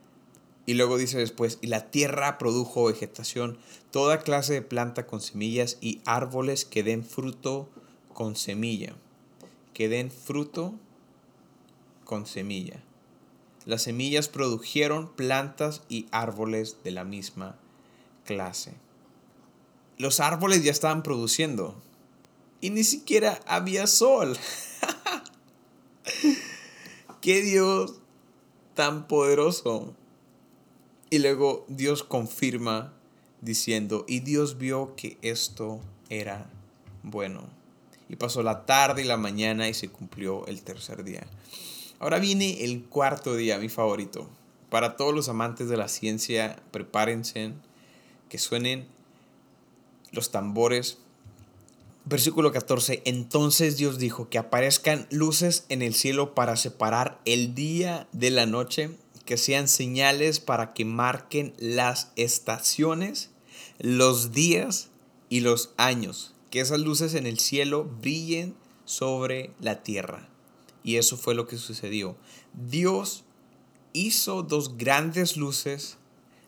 Y 0.67 0.73
luego 0.73 0.97
dice 0.97 1.17
después, 1.17 1.59
y 1.61 1.67
la 1.67 1.89
tierra 1.89 2.37
produjo 2.37 2.83
vegetación, 2.83 3.57
toda 3.89 4.19
clase 4.19 4.53
de 4.53 4.61
planta 4.61 5.07
con 5.07 5.21
semillas 5.21 5.77
y 5.79 6.01
árboles 6.03 6.65
que 6.65 6.83
den 6.83 7.05
fruto 7.05 7.69
con 8.13 8.35
semilla. 8.35 8.93
Que 9.73 9.87
den 9.87 10.11
fruto 10.11 10.73
con 12.03 12.25
semilla. 12.25 12.83
Las 13.65 13.83
semillas 13.83 14.27
produjeron 14.27 15.15
plantas 15.15 15.83
y 15.87 16.07
árboles 16.11 16.77
de 16.83 16.91
la 16.91 17.05
misma 17.05 17.57
clase. 18.25 18.73
Los 19.97 20.19
árboles 20.19 20.65
ya 20.65 20.71
estaban 20.71 21.01
produciendo 21.01 21.81
y 22.59 22.71
ni 22.71 22.83
siquiera 22.83 23.39
había 23.47 23.87
sol. 23.87 24.37
¡Qué 27.21 27.41
Dios 27.41 28.01
tan 28.73 29.07
poderoso! 29.07 29.95
Y 31.09 31.19
luego 31.19 31.65
Dios 31.69 32.03
confirma 32.03 32.93
diciendo, 33.41 34.05
y 34.07 34.19
Dios 34.19 34.57
vio 34.57 34.95
que 34.95 35.17
esto 35.21 35.79
era 36.09 36.49
bueno. 37.03 37.47
Y 38.09 38.15
pasó 38.15 38.43
la 38.43 38.65
tarde 38.65 39.03
y 39.03 39.05
la 39.05 39.17
mañana 39.17 39.67
y 39.69 39.73
se 39.73 39.89
cumplió 39.89 40.45
el 40.47 40.61
tercer 40.61 41.03
día. 41.03 41.25
Ahora 41.99 42.19
viene 42.19 42.63
el 42.63 42.83
cuarto 42.83 43.35
día, 43.35 43.57
mi 43.57 43.69
favorito. 43.69 44.29
Para 44.69 44.97
todos 44.97 45.13
los 45.13 45.29
amantes 45.29 45.69
de 45.69 45.77
la 45.77 45.87
ciencia, 45.87 46.61
prepárense 46.71 47.53
que 48.29 48.37
suenen 48.37 48.87
los 50.11 50.31
tambores. 50.31 50.97
Versículo 52.05 52.51
14, 52.51 53.01
entonces 53.05 53.77
Dios 53.77 53.97
dijo 53.97 54.29
que 54.29 54.37
aparezcan 54.37 55.07
luces 55.09 55.65
en 55.69 55.81
el 55.81 55.93
cielo 55.93 56.35
para 56.35 56.55
separar 56.55 57.19
el 57.25 57.53
día 57.53 58.07
de 58.13 58.29
la 58.29 58.45
noche, 58.45 58.91
que 59.27 59.37
sean 59.37 59.67
señales 59.67 60.39
para 60.39 60.73
que 60.73 60.85
marquen 60.85 61.53
las 61.59 62.11
estaciones, 62.15 63.29
los 63.77 64.31
días 64.31 64.89
y 65.29 65.41
los 65.41 65.75
años, 65.77 66.33
que 66.49 66.61
esas 66.61 66.79
luces 66.79 67.13
en 67.13 67.27
el 67.27 67.37
cielo 67.37 67.83
brillen 67.83 68.55
sobre 68.85 69.51
la 69.59 69.83
tierra. 69.83 70.29
Y 70.83 70.95
eso 70.95 71.17
fue 71.17 71.35
lo 71.35 71.45
que 71.45 71.57
sucedió. 71.57 72.17
Dios 72.53 73.25
hizo 73.93 74.41
dos 74.41 74.77
grandes 74.77 75.37
luces 75.37 75.97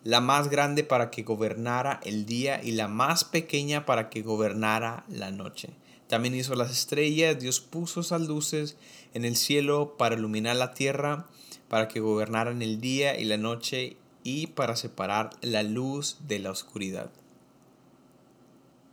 la 0.04 0.22
más 0.22 0.50
grande 0.50 0.84
para 0.84 1.12
que 1.12 1.24
gobernara 1.24 2.00
el 2.04 2.26
día 2.26 2.64
y 2.64 2.72
la 2.72 2.88
más 2.88 3.26
pequeña 3.26 3.86
para 3.86 4.10
que 4.10 4.22
gobernara 4.22 5.04
la 5.10 5.32
noche. 5.32 5.70
También 6.08 6.34
hizo 6.34 6.56
las 6.56 6.72
estrellas, 6.72 7.38
Dios 7.40 7.60
puso 7.60 8.00
esas 8.00 8.22
luces 8.22 8.78
en 9.14 9.26
el 9.26 9.36
cielo 9.36 9.98
para 9.98 10.16
iluminar 10.16 10.56
la 10.56 10.74
tierra, 10.74 11.28
para 11.70 11.88
que 11.88 12.00
gobernaran 12.00 12.62
el 12.62 12.82
día 12.82 13.18
y 13.18 13.26
la 13.26 13.38
noche 13.38 13.98
y 14.24 14.48
para 14.48 14.76
separar 14.76 15.30
la 15.42 15.64
luz 15.64 16.18
de 16.28 16.40
la 16.40 16.52
oscuridad. 16.52 17.12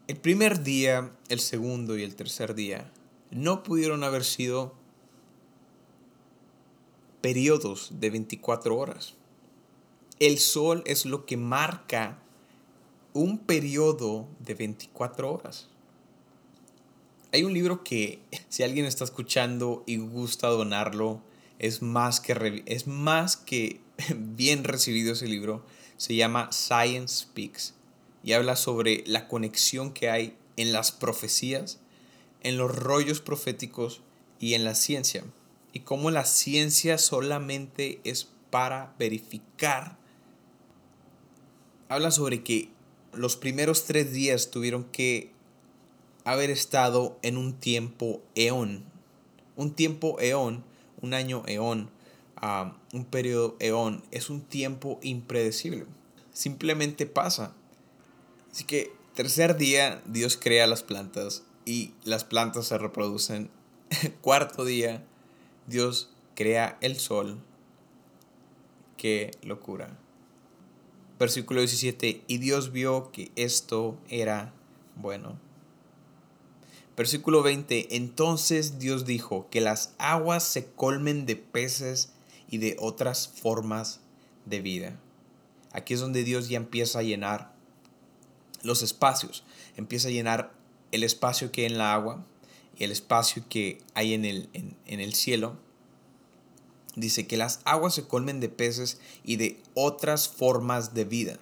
El 0.06 0.16
primer 0.16 0.62
día, 0.62 1.10
el 1.28 1.40
segundo 1.40 1.98
y 1.98 2.04
el 2.04 2.14
tercer 2.14 2.54
día 2.54 2.92
no 3.32 3.64
pudieron 3.64 4.04
haber 4.04 4.22
sido 4.22 4.74
periodos 7.20 7.90
de 7.98 8.10
24 8.10 8.76
horas 8.76 9.16
el 10.18 10.38
sol 10.38 10.82
es 10.86 11.04
lo 11.04 11.26
que 11.26 11.36
marca 11.36 12.18
un 13.12 13.38
periodo 13.38 14.26
de 14.38 14.54
24 14.54 15.32
horas. 15.32 15.68
Hay 17.32 17.44
un 17.44 17.52
libro 17.52 17.84
que, 17.84 18.20
si 18.48 18.62
alguien 18.62 18.86
está 18.86 19.04
escuchando 19.04 19.82
y 19.86 19.98
gusta 19.98 20.48
donarlo, 20.48 21.20
es 21.58 21.82
más 21.82 22.20
que, 22.20 22.62
es 22.66 22.86
más 22.86 23.36
que 23.36 23.80
bien 24.16 24.64
recibido 24.64 25.12
ese 25.12 25.26
libro. 25.26 25.64
Se 25.96 26.14
llama 26.14 26.50
Science 26.52 27.24
Speaks 27.24 27.74
y 28.22 28.32
habla 28.32 28.56
sobre 28.56 29.04
la 29.06 29.28
conexión 29.28 29.92
que 29.92 30.10
hay 30.10 30.36
en 30.56 30.72
las 30.72 30.92
profecías, 30.92 31.78
en 32.42 32.58
los 32.58 32.74
rollos 32.74 33.20
proféticos 33.20 34.02
y 34.40 34.54
en 34.54 34.64
la 34.64 34.74
ciencia. 34.74 35.24
Y 35.72 35.80
cómo 35.80 36.10
la 36.10 36.24
ciencia 36.24 36.98
solamente 36.98 38.00
es 38.04 38.28
para 38.50 38.94
verificar. 38.98 39.96
Habla 41.88 42.10
sobre 42.10 42.42
que 42.42 42.70
los 43.12 43.36
primeros 43.36 43.84
tres 43.84 44.12
días 44.12 44.50
tuvieron 44.50 44.84
que 44.84 45.30
haber 46.24 46.50
estado 46.50 47.18
en 47.22 47.36
un 47.36 47.54
tiempo 47.54 48.22
eón. 48.34 48.84
Un 49.54 49.74
tiempo 49.74 50.18
eón, 50.20 50.64
un 51.02 51.14
año 51.14 51.42
eón, 51.46 51.90
un 52.92 53.04
periodo 53.04 53.56
eón, 53.60 54.02
es 54.10 54.30
un 54.30 54.42
tiempo 54.42 54.98
impredecible. 55.02 55.86
Simplemente 56.32 57.06
pasa. 57.06 57.54
Así 58.52 58.64
que 58.64 58.92
tercer 59.14 59.56
día 59.56 60.02
Dios 60.06 60.36
crea 60.36 60.66
las 60.66 60.82
plantas 60.82 61.44
y 61.64 61.92
las 62.04 62.24
plantas 62.24 62.66
se 62.66 62.78
reproducen. 62.78 63.50
Cuarto 64.20 64.64
día 64.64 65.04
Dios 65.66 66.10
crea 66.34 66.78
el 66.80 66.96
sol. 66.96 67.38
Qué 68.96 69.30
locura. 69.42 69.98
Versículo 71.18 71.60
17. 71.60 72.22
Y 72.26 72.38
Dios 72.38 72.72
vio 72.72 73.10
que 73.10 73.30
esto 73.36 73.98
era 74.08 74.52
bueno. 74.96 75.45
Versículo 76.96 77.42
20. 77.42 77.96
Entonces 77.96 78.78
Dios 78.78 79.04
dijo 79.04 79.48
que 79.50 79.60
las 79.60 79.94
aguas 79.98 80.42
se 80.44 80.66
colmen 80.66 81.26
de 81.26 81.36
peces 81.36 82.12
y 82.48 82.58
de 82.58 82.76
otras 82.78 83.28
formas 83.28 84.00
de 84.44 84.60
vida. 84.60 84.98
Aquí 85.72 85.94
es 85.94 86.00
donde 86.00 86.24
Dios 86.24 86.48
ya 86.48 86.56
empieza 86.56 87.00
a 87.00 87.02
llenar 87.02 87.52
los 88.62 88.82
espacios. 88.82 89.44
Empieza 89.76 90.08
a 90.08 90.12
llenar 90.12 90.52
el 90.92 91.02
espacio 91.02 91.52
que 91.52 91.62
hay 91.62 91.66
en 91.66 91.78
la 91.78 91.92
agua 91.92 92.24
y 92.78 92.84
el 92.84 92.92
espacio 92.92 93.44
que 93.48 93.78
hay 93.94 94.14
en 94.14 94.24
el, 94.24 94.48
en 94.52 95.00
el 95.00 95.14
cielo 95.14 95.58
dice 96.96 97.26
que 97.26 97.36
las 97.36 97.60
aguas 97.64 97.94
se 97.94 98.08
colmen 98.08 98.40
de 98.40 98.48
peces 98.48 98.98
y 99.22 99.36
de 99.36 99.62
otras 99.74 100.28
formas 100.28 100.94
de 100.94 101.04
vida, 101.04 101.38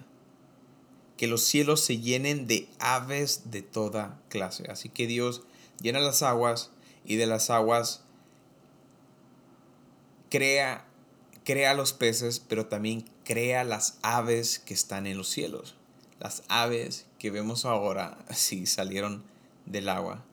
que 1.17 1.27
los 1.27 1.43
cielos 1.43 1.81
se 1.81 1.99
llenen 1.99 2.47
de 2.47 2.67
aves 2.79 3.51
de 3.51 3.61
toda 3.61 4.19
clase. 4.29 4.69
Así 4.69 4.89
que 4.89 5.07
Dios 5.07 5.43
llena 5.81 5.99
las 5.99 6.21
aguas 6.21 6.71
y 7.05 7.15
de 7.15 7.25
las 7.25 7.49
aguas 7.49 8.03
crea, 10.29 10.85
crea 11.43 11.73
los 11.73 11.93
peces, 11.93 12.39
pero 12.39 12.65
también 12.65 13.05
crea 13.23 13.63
las 13.63 13.97
aves 14.01 14.59
que 14.59 14.73
están 14.73 15.07
en 15.07 15.17
los 15.17 15.29
cielos. 15.29 15.75
Las 16.19 16.43
aves 16.47 17.05
que 17.19 17.31
vemos 17.31 17.65
ahora, 17.65 18.17
sí, 18.33 18.65
salieron 18.65 19.23
del 19.65 19.89
agua 19.89 20.23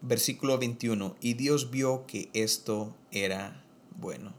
versículo 0.00 0.58
21, 0.58 1.16
y 1.20 1.34
Dios 1.34 1.70
vio 1.70 2.06
que 2.06 2.30
esto 2.32 2.94
era 3.10 3.62
bueno. 3.96 4.32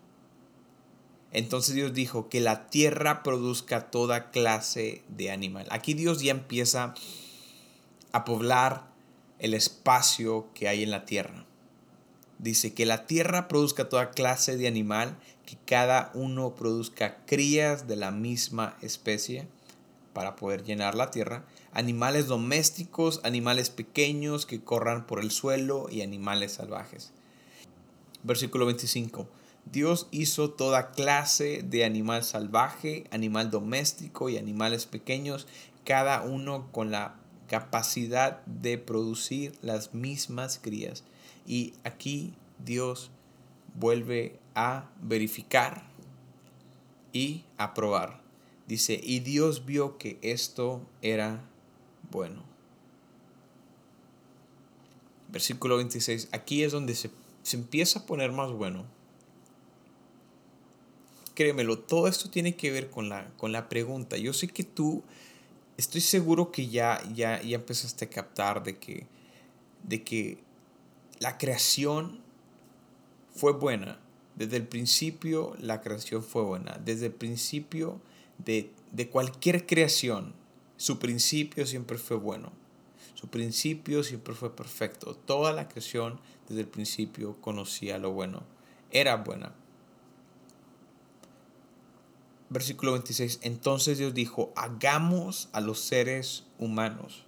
Entonces 1.32 1.76
Dios 1.76 1.94
dijo 1.94 2.30
que 2.30 2.40
la 2.40 2.68
tierra 2.68 3.22
produzca 3.24 3.92
toda 3.92 4.32
clase 4.32 5.04
de 5.10 5.32
animal. 5.32 5.68
Aquí 5.70 5.94
Dios 5.94 6.22
ya 6.22 6.32
empieza 6.32 6.96
a 8.12 8.26
poblar 8.26 8.90
el 9.38 9.54
espacio 9.54 10.48
que 10.54 10.68
hay 10.68 10.84
en 10.84 10.92
la 10.92 11.06
tierra. 11.06 11.46
Dice 12.40 12.74
que 12.74 12.86
la 12.86 13.06
tierra 13.06 13.48
produzca 13.48 13.90
toda 13.90 14.12
clase 14.12 14.58
de 14.58 14.68
animal, 14.68 15.18
que 15.46 15.58
cada 15.66 16.12
uno 16.14 16.56
produzca 16.56 17.18
crías 17.26 17.88
de 17.88 17.98
la 17.98 18.12
misma 18.12 18.78
especie 18.82 19.48
para 20.14 20.36
poder 20.36 20.64
llenar 20.64 20.96
la 20.96 21.12
tierra, 21.12 21.46
animales 21.72 22.28
domésticos, 22.28 23.22
animales 23.24 23.70
pequeños 23.70 24.46
que 24.46 24.64
corran 24.64 25.06
por 25.06 25.20
el 25.20 25.32
suelo 25.32 25.88
y 25.92 26.02
animales 26.02 26.54
salvajes. 26.54 27.12
Versículo 28.24 28.66
25. 28.66 29.28
Dios 29.72 30.08
hizo 30.10 30.50
toda 30.50 30.92
clase 30.92 31.62
de 31.64 31.86
animal 31.86 32.24
salvaje, 32.24 33.06
animal 33.12 33.52
doméstico 33.52 34.30
y 34.30 34.38
animales 34.38 34.88
pequeños, 34.88 35.48
cada 35.86 36.24
uno 36.24 36.72
con 36.72 36.90
la 36.90 37.16
capacidad 37.48 38.44
de 38.46 38.80
producir 38.80 39.54
las 39.62 39.94
mismas 39.94 40.60
crías. 40.60 41.04
Y 41.46 41.74
aquí 41.84 42.34
Dios 42.64 43.12
vuelve 43.76 44.40
a 44.56 44.90
verificar 45.02 45.84
y 47.14 47.44
a 47.58 47.74
probar. 47.76 48.22
Dice, 48.68 49.00
y 49.02 49.20
Dios 49.20 49.66
vio 49.66 49.98
que 49.98 50.18
esto 50.22 50.82
era 51.02 51.44
bueno. 52.12 52.44
Versículo 55.28 55.78
26. 55.78 56.30
Aquí 56.32 56.64
es 56.64 56.72
donde 56.72 56.96
se, 56.96 57.12
se 57.44 57.58
empieza 57.58 58.00
a 58.00 58.06
poner 58.06 58.32
más 58.32 58.52
bueno. 58.52 58.86
Créemelo, 61.40 61.80
todo 61.80 62.10
esto 62.10 62.30
tiene 62.30 62.58
que 62.58 62.70
ver 62.70 62.90
con 62.90 63.08
la, 63.08 63.30
con 63.38 63.54
la 63.54 63.70
pregunta. 63.70 64.18
Yo 64.18 64.34
sé 64.34 64.50
que 64.50 64.66
tú, 64.66 65.04
estoy 65.78 66.02
seguro 66.02 66.52
que 66.52 66.68
ya, 66.68 67.02
ya, 67.14 67.42
ya 67.42 67.56
empezaste 67.56 68.04
a 68.04 68.10
captar 68.10 68.62
de 68.62 68.78
que, 68.78 69.08
de 69.84 70.04
que 70.04 70.40
la 71.20 71.38
creación 71.38 72.20
fue 73.34 73.54
buena. 73.54 74.02
Desde 74.36 74.58
el 74.58 74.68
principio 74.68 75.56
la 75.62 75.80
creación 75.80 76.24
fue 76.24 76.44
buena. 76.44 76.78
Desde 76.84 77.06
el 77.06 77.14
principio 77.14 78.02
de, 78.38 78.70
cualquier 79.10 79.66
creación, 79.66 80.34
su 80.76 81.00
principio 81.00 81.66
siempre 81.66 81.98
fue 81.98 82.18
bueno. 82.18 82.52
Su 83.14 83.30
principio 83.30 84.04
siempre 84.04 84.34
fue 84.34 84.54
perfecto. 84.54 85.16
Toda 85.16 85.54
la 85.54 85.70
creación 85.70 86.20
desde 86.50 86.64
el 86.64 86.68
principio 86.68 87.40
conocía 87.40 87.98
lo 87.98 88.12
bueno. 88.12 88.44
Era 88.92 89.16
buena. 89.16 89.56
Versículo 92.50 92.94
26. 92.94 93.40
Entonces 93.44 93.98
Dios 93.98 94.14
dijo, 94.14 94.52
hagamos 94.56 95.50
a 95.52 95.62
los 95.62 95.80
seres 95.80 96.46
humanos 96.58 97.26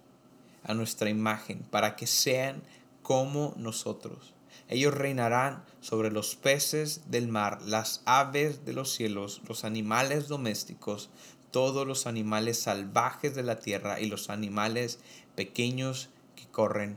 a 0.64 0.74
nuestra 0.74 1.10
imagen 1.10 1.64
para 1.70 1.96
que 1.96 2.06
sean 2.06 2.62
como 3.02 3.54
nosotros 3.56 4.34
ellos 4.72 4.94
reinarán 4.94 5.64
sobre 5.82 6.10
los 6.10 6.34
peces 6.34 7.02
del 7.10 7.28
mar, 7.28 7.60
las 7.62 8.00
aves 8.06 8.64
de 8.64 8.72
los 8.72 8.90
cielos, 8.90 9.42
los 9.46 9.64
animales 9.64 10.28
domésticos, 10.28 11.10
todos 11.50 11.86
los 11.86 12.06
animales 12.06 12.58
salvajes 12.58 13.34
de 13.34 13.42
la 13.42 13.60
tierra 13.60 14.00
y 14.00 14.06
los 14.06 14.30
animales 14.30 14.98
pequeños 15.34 16.08
que 16.36 16.46
corren 16.46 16.96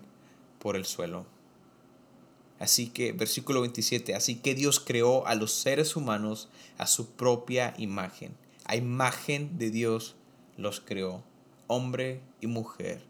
por 0.59 0.77
el 0.77 0.85
suelo. 0.85 1.25
Así 2.59 2.87
que, 2.87 3.11
versículo 3.11 3.61
27, 3.61 4.15
así 4.15 4.35
que 4.35 4.55
Dios 4.55 4.79
creó 4.79 5.27
a 5.27 5.35
los 5.35 5.53
seres 5.53 5.95
humanos 5.95 6.49
a 6.77 6.87
su 6.87 7.09
propia 7.09 7.73
imagen. 7.77 8.33
A 8.63 8.75
imagen 8.75 9.57
de 9.57 9.71
Dios 9.71 10.15
los 10.57 10.79
creó. 10.79 11.23
Hombre 11.67 12.21
y 12.41 12.47
mujer 12.47 13.03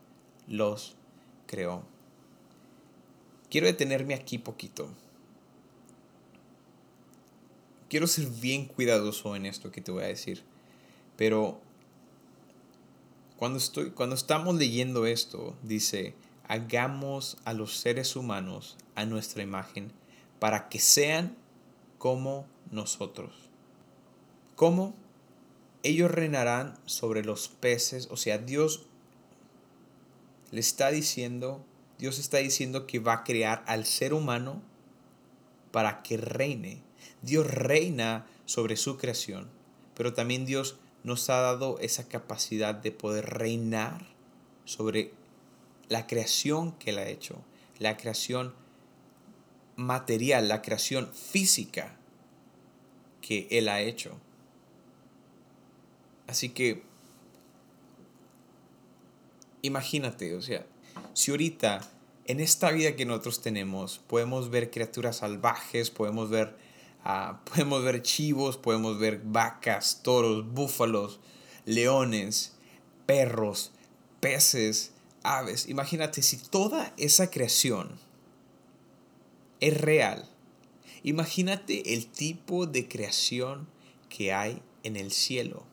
los 0.48 0.96
creó. 1.46 1.84
Quiero 3.50 3.68
detenerme 3.68 4.16
aquí 4.16 4.38
poquito. 4.38 4.90
Quiero 7.90 8.08
ser 8.08 8.28
bien 8.28 8.66
cuidadoso 8.66 9.36
en 9.36 9.46
esto 9.46 9.72
que 9.72 9.82
te 9.82 9.92
voy 9.92 10.04
a 10.04 10.08
decir. 10.08 10.44
Pero 11.16 11.60
cuando, 13.38 13.60
estoy, 13.60 13.92
cuando 13.92 14.16
estamos 14.16 14.56
leyendo 14.56 15.06
esto, 15.06 15.56
dice, 15.62 16.16
hagamos 16.48 17.38
a 17.46 17.54
los 17.54 17.78
seres 17.78 18.16
humanos 18.16 18.78
a 18.96 19.06
nuestra 19.06 19.44
imagen 19.44 19.92
para 20.40 20.70
que 20.70 20.80
sean 20.80 21.36
como 21.98 22.46
nosotros. 22.72 23.34
¿Cómo? 24.56 24.94
Ellos 25.84 26.12
reinarán 26.12 26.78
sobre 26.86 27.24
los 27.24 27.50
peces. 27.50 28.08
O 28.12 28.18
sea, 28.18 28.38
Dios 28.38 28.88
le 30.52 30.60
está 30.60 30.92
diciendo 30.92 31.64
Dios 31.98 32.20
está 32.20 32.38
diciendo 32.38 32.88
que 32.88 33.00
va 33.00 33.14
a 33.14 33.24
crear 33.24 33.64
al 33.68 33.86
ser 33.86 34.14
humano 34.14 34.62
para 35.72 36.04
que 36.04 36.18
reine. 36.18 36.82
Dios 37.22 37.48
reina 37.48 38.28
sobre 38.46 38.76
su 38.76 38.98
creación, 38.98 39.50
pero 39.96 40.14
también 40.14 40.46
Dios 40.46 40.78
nos 41.04 41.30
ha 41.30 41.40
dado 41.40 41.80
esa 41.80 42.08
capacidad 42.08 42.76
de 42.76 42.92
poder 42.92 43.26
reinar 43.30 44.08
sobre 44.66 45.14
la 45.90 46.08
creación 46.08 46.74
que 46.74 46.92
Él 46.92 47.00
ha 47.00 47.08
hecho, 47.08 47.42
la 47.80 47.98
creación 47.98 48.54
material, 49.76 50.48
la 50.48 50.62
creación 50.62 51.12
física 51.14 51.98
que 53.22 53.48
Él 53.52 53.70
ha 53.70 53.82
hecho. 53.82 54.18
Así 56.28 56.50
que, 56.50 56.84
imagínate, 59.62 60.36
o 60.36 60.42
sea, 60.42 60.66
si 61.14 61.32
ahorita 61.32 61.82
en 62.26 62.40
esta 62.40 62.72
vida 62.72 62.96
que 62.96 63.06
nosotros 63.06 63.42
tenemos 63.42 64.00
podemos 64.00 64.50
ver 64.50 64.72
criaturas 64.72 65.18
salvajes, 65.18 65.92
podemos 65.92 66.30
ver, 66.30 66.58
ah, 67.04 67.42
podemos 67.46 67.84
ver 67.84 68.02
chivos, 68.02 68.58
podemos 68.58 68.98
ver 69.00 69.22
vacas, 69.24 70.02
toros, 70.04 70.52
búfalos, 70.52 71.20
leones, 71.66 72.56
perros, 73.06 73.72
peces, 74.20 74.95
aves. 75.26 75.68
Imagínate 75.68 76.22
si 76.22 76.38
toda 76.38 76.94
esa 76.98 77.30
creación 77.30 77.90
es 79.60 79.80
real. 79.80 80.30
Imagínate 81.04 81.94
el 81.94 82.08
tipo 82.08 82.66
de 82.66 82.88
creación 82.88 83.68
que 84.10 84.34
hay 84.34 84.62
en 84.84 84.96
el 84.96 85.12
cielo. 85.12 85.64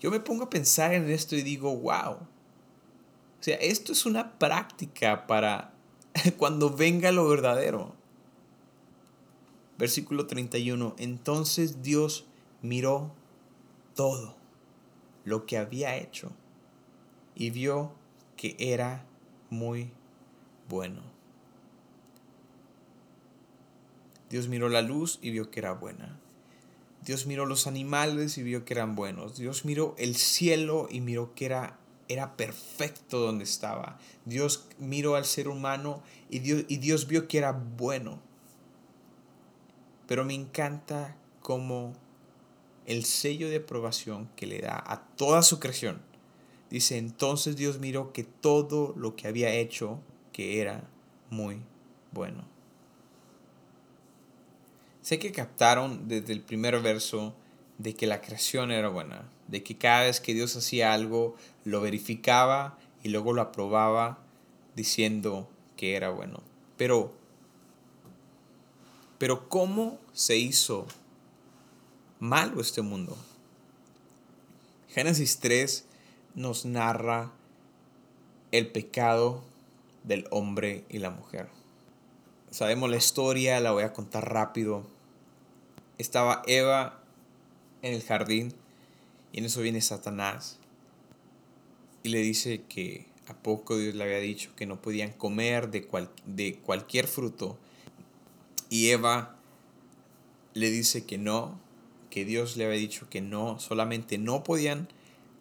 Yo 0.00 0.10
me 0.10 0.20
pongo 0.20 0.44
a 0.44 0.50
pensar 0.50 0.92
en 0.94 1.08
esto 1.10 1.36
y 1.36 1.42
digo, 1.42 1.76
wow. 1.76 2.14
O 2.14 3.44
sea, 3.44 3.56
esto 3.56 3.92
es 3.92 4.04
una 4.04 4.38
práctica 4.38 5.26
para 5.26 5.72
cuando 6.36 6.70
venga 6.70 7.12
lo 7.12 7.28
verdadero. 7.28 7.94
Versículo 9.78 10.26
31. 10.26 10.94
Entonces 10.98 11.82
Dios 11.82 12.26
miró 12.62 13.12
todo 13.94 14.36
lo 15.24 15.46
que 15.46 15.56
había 15.56 15.96
hecho 15.96 16.32
y 17.34 17.50
vio 17.50 17.92
que 18.36 18.56
era 18.58 19.04
muy 19.50 19.90
bueno. 20.68 21.02
Dios 24.30 24.48
miró 24.48 24.68
la 24.68 24.80
luz 24.80 25.18
y 25.20 25.30
vio 25.30 25.50
que 25.50 25.60
era 25.60 25.72
buena. 25.72 26.18
Dios 27.04 27.26
miró 27.26 27.46
los 27.46 27.66
animales 27.66 28.38
y 28.38 28.42
vio 28.42 28.64
que 28.64 28.74
eran 28.74 28.94
buenos. 28.94 29.36
Dios 29.36 29.64
miró 29.64 29.94
el 29.98 30.16
cielo 30.16 30.88
y 30.90 31.00
miró 31.00 31.34
que 31.34 31.46
era, 31.46 31.78
era 32.08 32.36
perfecto 32.36 33.18
donde 33.18 33.44
estaba. 33.44 33.98
Dios 34.24 34.66
miró 34.78 35.16
al 35.16 35.24
ser 35.24 35.48
humano 35.48 36.02
y 36.30 36.38
Dios, 36.38 36.64
y 36.68 36.78
Dios 36.78 37.08
vio 37.08 37.28
que 37.28 37.38
era 37.38 37.52
bueno. 37.52 38.20
Pero 40.06 40.24
me 40.24 40.34
encanta 40.34 41.16
cómo 41.40 41.92
el 42.86 43.04
sello 43.04 43.50
de 43.50 43.56
aprobación 43.56 44.30
que 44.36 44.46
le 44.46 44.60
da 44.60 44.82
a 44.86 45.04
toda 45.16 45.42
su 45.42 45.58
creación. 45.58 46.00
Dice, 46.72 46.96
entonces 46.96 47.54
Dios 47.56 47.80
miró 47.80 48.14
que 48.14 48.24
todo 48.24 48.94
lo 48.96 49.14
que 49.14 49.28
había 49.28 49.52
hecho, 49.52 50.00
que 50.32 50.58
era 50.58 50.88
muy 51.28 51.60
bueno. 52.12 52.44
Sé 55.02 55.18
que 55.18 55.32
captaron 55.32 56.08
desde 56.08 56.32
el 56.32 56.40
primer 56.40 56.80
verso 56.80 57.34
de 57.76 57.94
que 57.94 58.06
la 58.06 58.22
creación 58.22 58.70
era 58.70 58.88
buena, 58.88 59.28
de 59.48 59.62
que 59.62 59.76
cada 59.76 60.04
vez 60.04 60.18
que 60.18 60.32
Dios 60.32 60.56
hacía 60.56 60.94
algo, 60.94 61.36
lo 61.64 61.82
verificaba 61.82 62.78
y 63.02 63.10
luego 63.10 63.34
lo 63.34 63.42
aprobaba 63.42 64.20
diciendo 64.74 65.50
que 65.76 65.94
era 65.94 66.08
bueno. 66.08 66.40
Pero, 66.78 67.12
pero 69.18 69.46
¿cómo 69.50 69.98
se 70.14 70.38
hizo 70.38 70.86
malo 72.18 72.62
este 72.62 72.80
mundo? 72.80 73.18
Génesis 74.88 75.38
3 75.38 75.91
nos 76.34 76.64
narra 76.64 77.32
el 78.50 78.68
pecado 78.70 79.42
del 80.04 80.26
hombre 80.30 80.84
y 80.88 80.98
la 80.98 81.10
mujer. 81.10 81.48
Sabemos 82.50 82.90
la 82.90 82.96
historia, 82.96 83.60
la 83.60 83.72
voy 83.72 83.84
a 83.84 83.92
contar 83.92 84.32
rápido. 84.32 84.84
Estaba 85.98 86.42
Eva 86.46 87.00
en 87.82 87.94
el 87.94 88.02
jardín 88.02 88.52
y 89.32 89.38
en 89.38 89.46
eso 89.46 89.60
viene 89.60 89.80
Satanás 89.80 90.58
y 92.02 92.10
le 92.10 92.18
dice 92.18 92.62
que 92.68 93.06
a 93.28 93.34
poco 93.34 93.78
Dios 93.78 93.94
le 93.94 94.04
había 94.04 94.18
dicho 94.18 94.50
que 94.56 94.66
no 94.66 94.82
podían 94.82 95.12
comer 95.12 95.70
de, 95.70 95.88
de 96.26 96.56
cualquier 96.56 97.06
fruto. 97.06 97.56
Y 98.68 98.90
Eva 98.90 99.36
le 100.54 100.70
dice 100.70 101.06
que 101.06 101.18
no, 101.18 101.58
que 102.10 102.24
Dios 102.24 102.56
le 102.56 102.66
había 102.66 102.78
dicho 102.78 103.08
que 103.08 103.20
no, 103.20 103.58
solamente 103.60 104.18
no 104.18 104.42
podían 104.42 104.88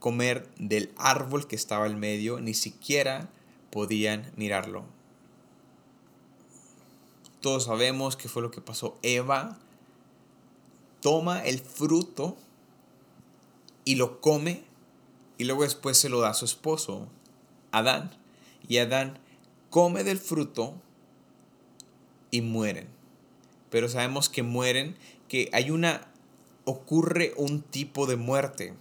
comer 0.01 0.49
del 0.57 0.91
árbol 0.97 1.47
que 1.47 1.55
estaba 1.55 1.85
al 1.85 1.95
medio, 1.95 2.41
ni 2.41 2.55
siquiera 2.55 3.29
podían 3.69 4.31
mirarlo. 4.35 4.83
Todos 7.39 7.65
sabemos 7.65 8.17
qué 8.17 8.27
fue 8.27 8.41
lo 8.41 8.49
que 8.49 8.61
pasó. 8.61 8.97
Eva 9.03 9.59
toma 11.01 11.45
el 11.45 11.59
fruto 11.59 12.35
y 13.85 13.95
lo 13.95 14.19
come 14.21 14.63
y 15.37 15.43
luego 15.43 15.61
después 15.61 15.97
se 15.97 16.09
lo 16.09 16.19
da 16.19 16.29
a 16.29 16.33
su 16.33 16.45
esposo, 16.45 17.07
Adán. 17.71 18.11
Y 18.67 18.79
Adán 18.79 19.19
come 19.69 20.03
del 20.03 20.17
fruto 20.17 20.73
y 22.31 22.41
mueren. 22.41 22.87
Pero 23.69 23.87
sabemos 23.87 24.29
que 24.29 24.41
mueren, 24.41 24.95
que 25.27 25.49
hay 25.53 25.69
una, 25.69 26.07
ocurre 26.65 27.33
un 27.37 27.61
tipo 27.61 28.07
de 28.07 28.15
muerte. 28.15 28.73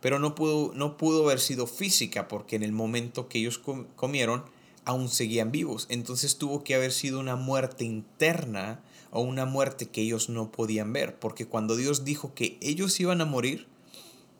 Pero 0.00 0.18
no 0.18 0.34
pudo, 0.34 0.72
no 0.74 0.96
pudo 0.96 1.24
haber 1.24 1.40
sido 1.40 1.66
física 1.66 2.28
porque 2.28 2.56
en 2.56 2.62
el 2.62 2.72
momento 2.72 3.28
que 3.28 3.38
ellos 3.38 3.60
comieron, 3.96 4.44
aún 4.84 5.08
seguían 5.08 5.52
vivos. 5.52 5.86
Entonces 5.90 6.38
tuvo 6.38 6.64
que 6.64 6.74
haber 6.74 6.92
sido 6.92 7.20
una 7.20 7.36
muerte 7.36 7.84
interna 7.84 8.80
o 9.10 9.20
una 9.20 9.44
muerte 9.44 9.86
que 9.86 10.02
ellos 10.02 10.28
no 10.28 10.50
podían 10.50 10.92
ver. 10.92 11.18
Porque 11.18 11.46
cuando 11.46 11.76
Dios 11.76 12.04
dijo 12.04 12.34
que 12.34 12.58
ellos 12.60 12.98
iban 13.00 13.20
a 13.20 13.26
morir, 13.26 13.66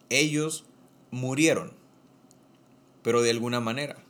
ellos 0.08 0.64
murieron. 1.10 1.72
Pero 3.02 3.22
de 3.22 3.30
alguna 3.30 3.60
manera. 3.60 4.02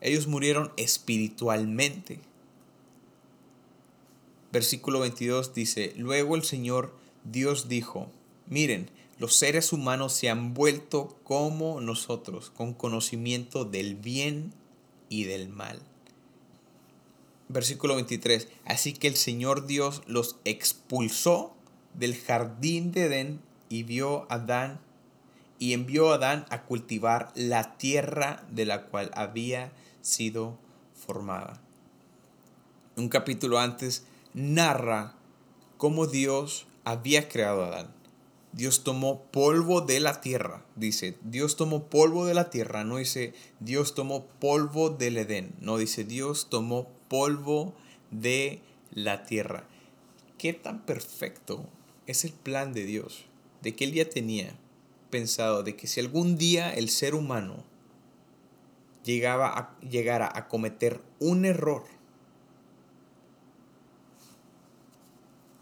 Ellos 0.00 0.26
murieron 0.26 0.72
espiritualmente. 0.76 2.20
Versículo 4.50 5.00
22 5.00 5.54
dice, 5.54 5.94
luego 5.96 6.36
el 6.36 6.42
Señor 6.42 6.94
Dios 7.24 7.68
dijo, 7.68 8.10
miren, 8.48 8.90
los 9.22 9.36
seres 9.36 9.72
humanos 9.72 10.12
se 10.14 10.28
han 10.28 10.52
vuelto 10.52 11.16
como 11.22 11.80
nosotros, 11.80 12.50
con 12.50 12.74
conocimiento 12.74 13.64
del 13.64 13.94
bien 13.94 14.52
y 15.08 15.26
del 15.26 15.48
mal. 15.48 15.80
Versículo 17.46 17.94
23. 17.94 18.48
Así 18.64 18.94
que 18.94 19.06
el 19.06 19.14
Señor 19.14 19.68
Dios 19.68 20.02
los 20.08 20.38
expulsó 20.44 21.54
del 21.94 22.16
jardín 22.16 22.90
de 22.90 23.04
Edén 23.04 23.40
y 23.68 23.84
vio 23.84 24.22
a 24.28 24.34
Adán 24.34 24.80
y 25.60 25.72
envió 25.72 26.10
a 26.10 26.16
Adán 26.16 26.44
a 26.50 26.64
cultivar 26.64 27.30
la 27.36 27.76
tierra 27.78 28.44
de 28.50 28.66
la 28.66 28.86
cual 28.86 29.12
había 29.14 29.70
sido 30.00 30.58
formada. 30.96 31.62
Un 32.96 33.08
capítulo 33.08 33.60
antes 33.60 34.04
narra 34.34 35.14
cómo 35.76 36.08
Dios 36.08 36.66
había 36.82 37.28
creado 37.28 37.62
a 37.62 37.68
Adán. 37.68 38.01
Dios 38.52 38.84
tomó 38.84 39.22
polvo 39.30 39.80
de 39.80 39.98
la 40.00 40.20
tierra. 40.20 40.64
Dice, 40.76 41.16
Dios 41.22 41.56
tomó 41.56 41.84
polvo 41.84 42.26
de 42.26 42.34
la 42.34 42.50
tierra. 42.50 42.84
No 42.84 42.98
dice, 42.98 43.32
Dios 43.60 43.94
tomó 43.94 44.26
polvo 44.26 44.90
del 44.90 45.16
Edén. 45.16 45.54
No 45.60 45.78
dice, 45.78 46.04
Dios 46.04 46.48
tomó 46.50 46.88
polvo 47.08 47.74
de 48.10 48.60
la 48.90 49.24
tierra. 49.24 49.64
¿Qué 50.36 50.52
tan 50.52 50.84
perfecto 50.84 51.64
es 52.06 52.24
el 52.24 52.32
plan 52.32 52.74
de 52.74 52.84
Dios? 52.84 53.24
De 53.62 53.74
que 53.74 53.84
Él 53.84 53.92
ya 53.92 54.08
tenía 54.08 54.54
pensado 55.08 55.62
de 55.62 55.76
que 55.76 55.86
si 55.86 56.00
algún 56.00 56.36
día 56.36 56.72
el 56.72 56.88
ser 56.88 57.14
humano 57.14 57.62
llegaba 59.04 59.76
llegara 59.80 60.30
a 60.34 60.48
cometer 60.48 61.00
un 61.20 61.44
error, 61.44 61.84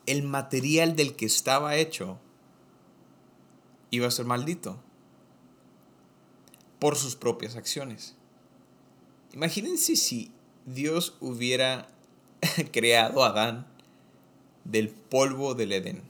el 0.06 0.22
material 0.22 0.96
del 0.96 1.14
que 1.14 1.26
estaba 1.26 1.76
hecho 1.76 2.18
iba 3.90 4.06
a 4.06 4.10
ser 4.10 4.26
maldito 4.26 4.80
por 6.78 6.96
sus 6.96 7.16
propias 7.16 7.56
acciones. 7.56 8.14
Imagínense 9.32 9.96
si 9.96 10.32
Dios 10.66 11.16
hubiera 11.20 11.88
creado 12.72 13.22
a 13.22 13.28
Adán 13.28 13.66
del 14.64 14.88
polvo 14.88 15.54
del 15.54 15.72
Edén. 15.72 16.02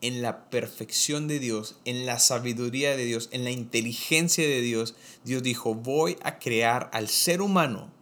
En 0.00 0.20
la 0.20 0.50
perfección 0.50 1.28
de 1.28 1.38
Dios, 1.38 1.78
en 1.84 2.06
la 2.06 2.18
sabiduría 2.18 2.96
de 2.96 3.04
Dios, 3.04 3.28
en 3.30 3.44
la 3.44 3.52
inteligencia 3.52 4.44
de 4.44 4.60
Dios, 4.60 4.96
Dios 5.22 5.44
dijo, 5.44 5.76
voy 5.76 6.16
a 6.22 6.40
crear 6.40 6.90
al 6.92 7.08
ser 7.08 7.40
humano 7.40 7.92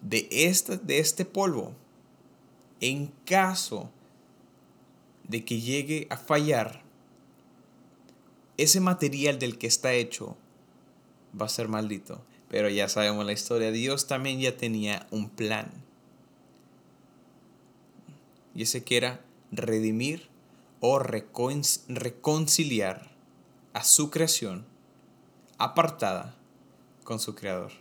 de 0.00 0.22
de 0.82 0.98
este 0.98 1.24
polvo 1.24 1.76
en 2.80 3.12
caso 3.24 3.92
de 5.28 5.44
que 5.44 5.60
llegue 5.60 6.06
a 6.10 6.16
fallar, 6.16 6.82
ese 8.56 8.80
material 8.80 9.38
del 9.38 9.58
que 9.58 9.66
está 9.66 9.92
hecho 9.92 10.38
va 11.40 11.46
a 11.46 11.50
ser 11.50 11.68
maldito. 11.68 12.22
Pero 12.48 12.68
ya 12.68 12.88
sabemos 12.88 13.24
la 13.24 13.32
historia. 13.32 13.72
Dios 13.72 14.06
también 14.06 14.38
ya 14.40 14.54
tenía 14.56 15.06
un 15.10 15.30
plan. 15.30 15.72
Y 18.54 18.62
ese 18.62 18.84
que 18.84 18.98
era 18.98 19.24
redimir 19.50 20.28
o 20.80 20.98
reconciliar 20.98 23.10
a 23.72 23.84
su 23.84 24.10
creación 24.10 24.66
apartada 25.56 26.36
con 27.04 27.20
su 27.20 27.34
Creador. 27.34 27.72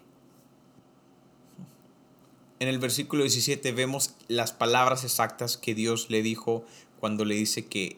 En 2.60 2.68
el 2.68 2.78
versículo 2.78 3.24
17 3.24 3.72
vemos 3.72 4.14
las 4.28 4.52
palabras 4.54 5.04
exactas 5.04 5.58
que 5.58 5.74
Dios 5.74 6.12
le 6.12 6.22
dijo 6.22 6.64
cuando 7.02 7.26
le 7.26 7.34
dice 7.34 7.66
que 7.66 7.98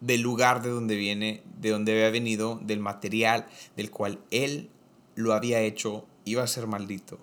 del 0.00 0.20
lugar 0.20 0.62
de 0.62 0.70
donde 0.70 0.94
viene, 0.94 1.42
de 1.58 1.70
donde 1.70 1.92
había 1.92 2.10
venido, 2.10 2.60
del 2.62 2.78
material 2.78 3.48
del 3.76 3.90
cual 3.90 4.20
él 4.30 4.70
lo 5.16 5.32
había 5.32 5.60
hecho, 5.62 6.06
iba 6.24 6.44
a 6.44 6.46
ser 6.46 6.68
maldito. 6.68 7.18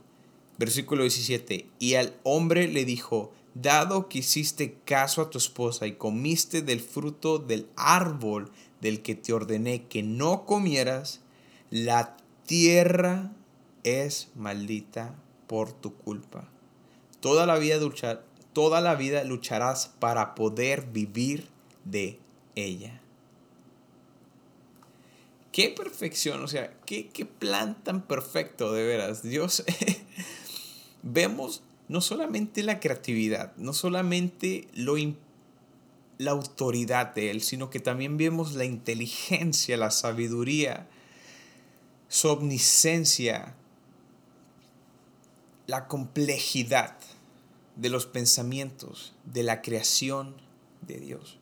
Versículo 0.57 1.03
17. 1.03 1.65
Y 1.79 1.93
al 1.93 2.13
hombre 2.23 2.67
le 2.67 2.83
dijo, 2.83 3.31
dado 3.53 4.09
que 4.09 4.19
hiciste 4.19 4.77
caso 4.83 5.21
a 5.21 5.29
tu 5.29 5.37
esposa 5.37 5.87
y 5.87 5.93
comiste 5.93 6.61
del 6.61 6.81
fruto 6.81 7.39
del 7.39 7.67
árbol 7.77 8.51
del 8.81 9.01
que 9.01 9.15
te 9.15 9.31
ordené 9.31 9.83
que 9.83 10.03
no 10.03 10.45
comieras, 10.45 11.21
la 11.69 12.17
tierra 12.45 13.31
es 13.83 14.29
maldita 14.35 15.15
por 15.47 15.71
tu 15.71 15.93
culpa. 15.93 16.49
Toda 17.21 17.45
la 17.45 17.57
vida, 17.57 17.77
toda 18.53 18.81
la 18.81 18.95
vida 18.95 19.23
lucharás 19.23 19.87
para 19.99 20.35
poder 20.35 20.87
vivir 20.87 21.47
de 21.85 22.19
ella. 22.55 23.01
Qué 25.51 25.69
perfección, 25.69 26.41
o 26.43 26.47
sea, 26.47 26.73
qué, 26.85 27.09
qué 27.09 27.25
plan 27.25 27.81
tan 27.83 28.01
perfecto, 28.01 28.71
de 28.71 28.85
veras. 28.85 29.21
Dios, 29.21 29.63
vemos 31.03 31.63
no 31.89 31.99
solamente 31.99 32.63
la 32.63 32.79
creatividad, 32.79 33.53
no 33.57 33.73
solamente 33.73 34.69
lo, 34.73 34.95
la 36.17 36.31
autoridad 36.31 37.13
de 37.13 37.31
Él, 37.31 37.41
sino 37.41 37.69
que 37.69 37.81
también 37.81 38.15
vemos 38.15 38.53
la 38.53 38.63
inteligencia, 38.63 39.75
la 39.75 39.91
sabiduría, 39.91 40.87
su 42.07 42.29
omniscencia, 42.29 43.55
la 45.67 45.87
complejidad 45.87 46.95
de 47.75 47.89
los 47.89 48.05
pensamientos, 48.05 49.13
de 49.25 49.43
la 49.43 49.61
creación 49.61 50.35
de 50.81 50.99
Dios. 50.99 51.37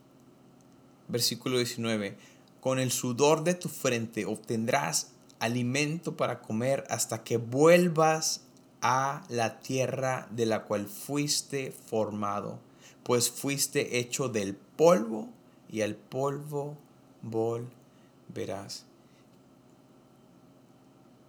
Versículo 1.07 1.57
19. 1.57 2.17
Con 2.61 2.79
el 2.79 2.91
sudor 2.91 3.43
de 3.43 3.55
tu 3.55 3.69
frente 3.69 4.25
obtendrás 4.25 5.11
alimento 5.39 6.17
para 6.17 6.41
comer 6.41 6.85
hasta 6.89 7.23
que 7.23 7.37
vuelvas 7.37 8.41
a 8.81 9.23
la 9.29 9.59
tierra 9.59 10.27
de 10.31 10.45
la 10.45 10.63
cual 10.63 10.87
fuiste 10.87 11.71
formado, 11.71 12.59
pues 13.03 13.29
fuiste 13.29 13.99
hecho 13.99 14.29
del 14.29 14.55
polvo 14.55 15.29
y 15.69 15.81
al 15.81 15.95
polvo 15.95 16.77
volverás. 17.21 18.85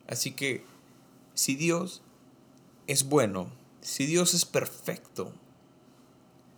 Así 0.09 0.33
que 0.33 0.65
si 1.35 1.55
Dios 1.55 2.03
es 2.87 3.09
bueno, 3.09 3.49
si 3.81 4.07
Dios 4.07 4.35
es 4.35 4.45
perfecto, 4.45 5.33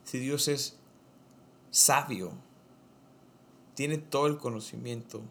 si 0.05 0.19
Dios 0.19 0.49
es 0.49 0.77
sabio, 1.71 2.33
tiene 3.75 3.99
todo 3.99 4.27
el 4.27 4.39
conocimiento 4.39 5.23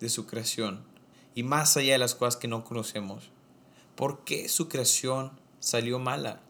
de 0.00 0.08
su 0.08 0.26
creación 0.26 0.84
y 1.34 1.42
más 1.42 1.76
allá 1.76 1.92
de 1.92 1.98
las 1.98 2.14
cosas 2.14 2.36
que 2.36 2.48
no 2.48 2.64
conocemos, 2.64 3.30
¿por 3.96 4.24
qué 4.24 4.48
su 4.48 4.68
creación 4.68 5.32
salió 5.58 5.98
mala? 5.98 6.40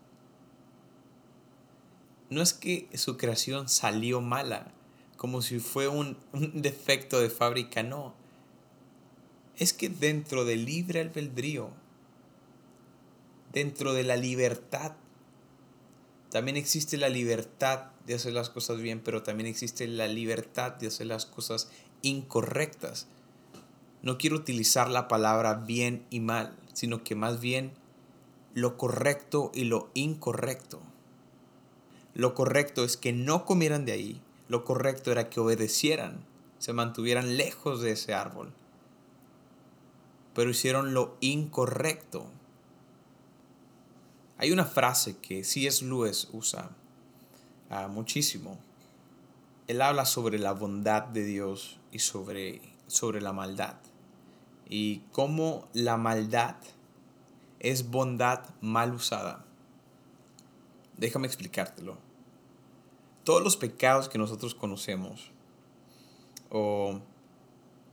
No 2.29 2.43
es 2.43 2.53
que 2.53 2.89
su 2.95 3.17
creación 3.17 3.69
salió 3.69 4.21
mala, 4.21 4.73
como 5.17 5.43
si 5.43 5.59
fue 5.59 5.89
un, 5.89 6.17
un 6.33 6.63
defecto 6.63 7.21
de 7.21 7.29
fábrica, 7.29 7.83
no. 7.83 8.15
Es 9.57 9.73
que 9.73 9.89
dentro 9.89 10.45
del 10.45 10.65
libre 10.65 11.01
albedrío, 11.01 11.71
dentro 13.53 13.93
de 13.93 14.05
la 14.05 14.17
libertad, 14.17 14.93
también 16.31 16.57
existe 16.57 16.97
la 16.97 17.09
libertad 17.09 17.87
de 18.07 18.15
hacer 18.15 18.33
las 18.33 18.51
cosas 18.51 18.81
bien, 18.81 19.01
pero 19.01 19.23
también 19.23 19.49
existe 19.49 19.87
la 19.89 20.07
libertad 20.07 20.73
de 20.73 20.87
hacer 20.87 21.07
las 21.07 21.27
cosas 21.27 21.71
incorrectas. 22.03 23.09
No 24.03 24.17
quiero 24.17 24.37
utilizar 24.37 24.89
la 24.89 25.09
palabra 25.09 25.55
bien 25.55 26.07
y 26.09 26.21
mal, 26.21 26.57
sino 26.73 27.03
que 27.03 27.15
más 27.15 27.41
bien 27.41 27.73
lo 28.55 28.79
correcto 28.79 29.51
y 29.55 29.65
lo 29.65 29.91
incorrecto. 29.95 30.81
Lo 32.15 32.35
correcto 32.35 32.85
es 32.85 32.97
que 32.97 33.13
no 33.13 33.45
comieran 33.45 33.85
de 33.85 33.93
ahí, 33.93 34.21
lo 34.49 34.65
correcto 34.65 35.13
era 35.13 35.31
que 35.31 35.41
obedecieran, 35.41 36.25
se 36.59 36.73
mantuvieran 36.73 37.37
lejos 37.37 37.81
de 37.81 37.93
ese 37.93 38.15
árbol. 38.15 38.53
Pero 40.35 40.51
hicieron 40.51 40.95
lo 40.95 41.17
incorrecto. 41.21 42.27
Hay 44.41 44.53
una 44.53 44.65
frase 44.65 45.19
que 45.19 45.45
C.S. 45.45 45.85
Lewis 45.85 46.29
usa 46.33 46.71
ah, 47.69 47.89
muchísimo. 47.89 48.59
Él 49.67 49.83
habla 49.83 50.07
sobre 50.07 50.39
la 50.39 50.53
bondad 50.53 51.03
de 51.03 51.25
Dios 51.25 51.79
y 51.93 51.99
sobre, 51.99 52.63
sobre 52.87 53.21
la 53.21 53.35
maldad 53.35 53.75
y 54.67 55.01
cómo 55.13 55.69
la 55.75 55.99
maldad 55.99 56.57
es 57.59 57.91
bondad 57.91 58.49
mal 58.63 58.95
usada. 58.95 59.45
Déjame 60.97 61.27
explicártelo. 61.27 61.99
Todos 63.25 63.43
los 63.43 63.59
pecados 63.59 64.09
que 64.09 64.17
nosotros 64.17 64.55
conocemos, 64.55 65.33
o 66.49 66.99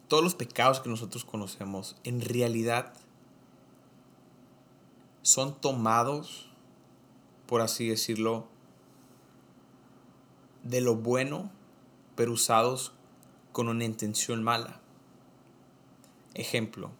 todos 0.07 0.23
los 0.23 0.35
pecados 0.35 0.79
que 0.79 0.89
nosotros 0.89 1.25
conocemos, 1.25 1.97
en 2.05 2.21
realidad 2.21 2.93
son 5.27 5.59
tomados, 5.59 6.47
por 7.47 7.59
así 7.59 7.89
decirlo, 7.89 8.47
de 10.63 10.79
lo 10.79 10.95
bueno, 10.95 11.51
pero 12.15 12.31
usados 12.31 12.93
con 13.51 13.67
una 13.67 13.83
intención 13.83 14.41
mala. 14.41 14.79
Ejemplo, 16.33 16.91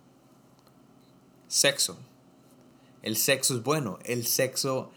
sexo. 1.47 1.97
El 3.01 3.15
sexo 3.15 3.55
es 3.55 3.63
bueno, 3.63 3.97
el 4.03 4.27
sexo 4.27 4.91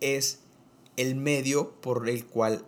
es 0.00 0.40
el 0.96 1.14
medio 1.14 1.70
por 1.80 2.08
el 2.08 2.26
cual 2.26 2.64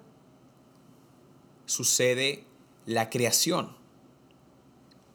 sucede 1.66 2.44
la 2.86 3.10
creación, 3.10 3.76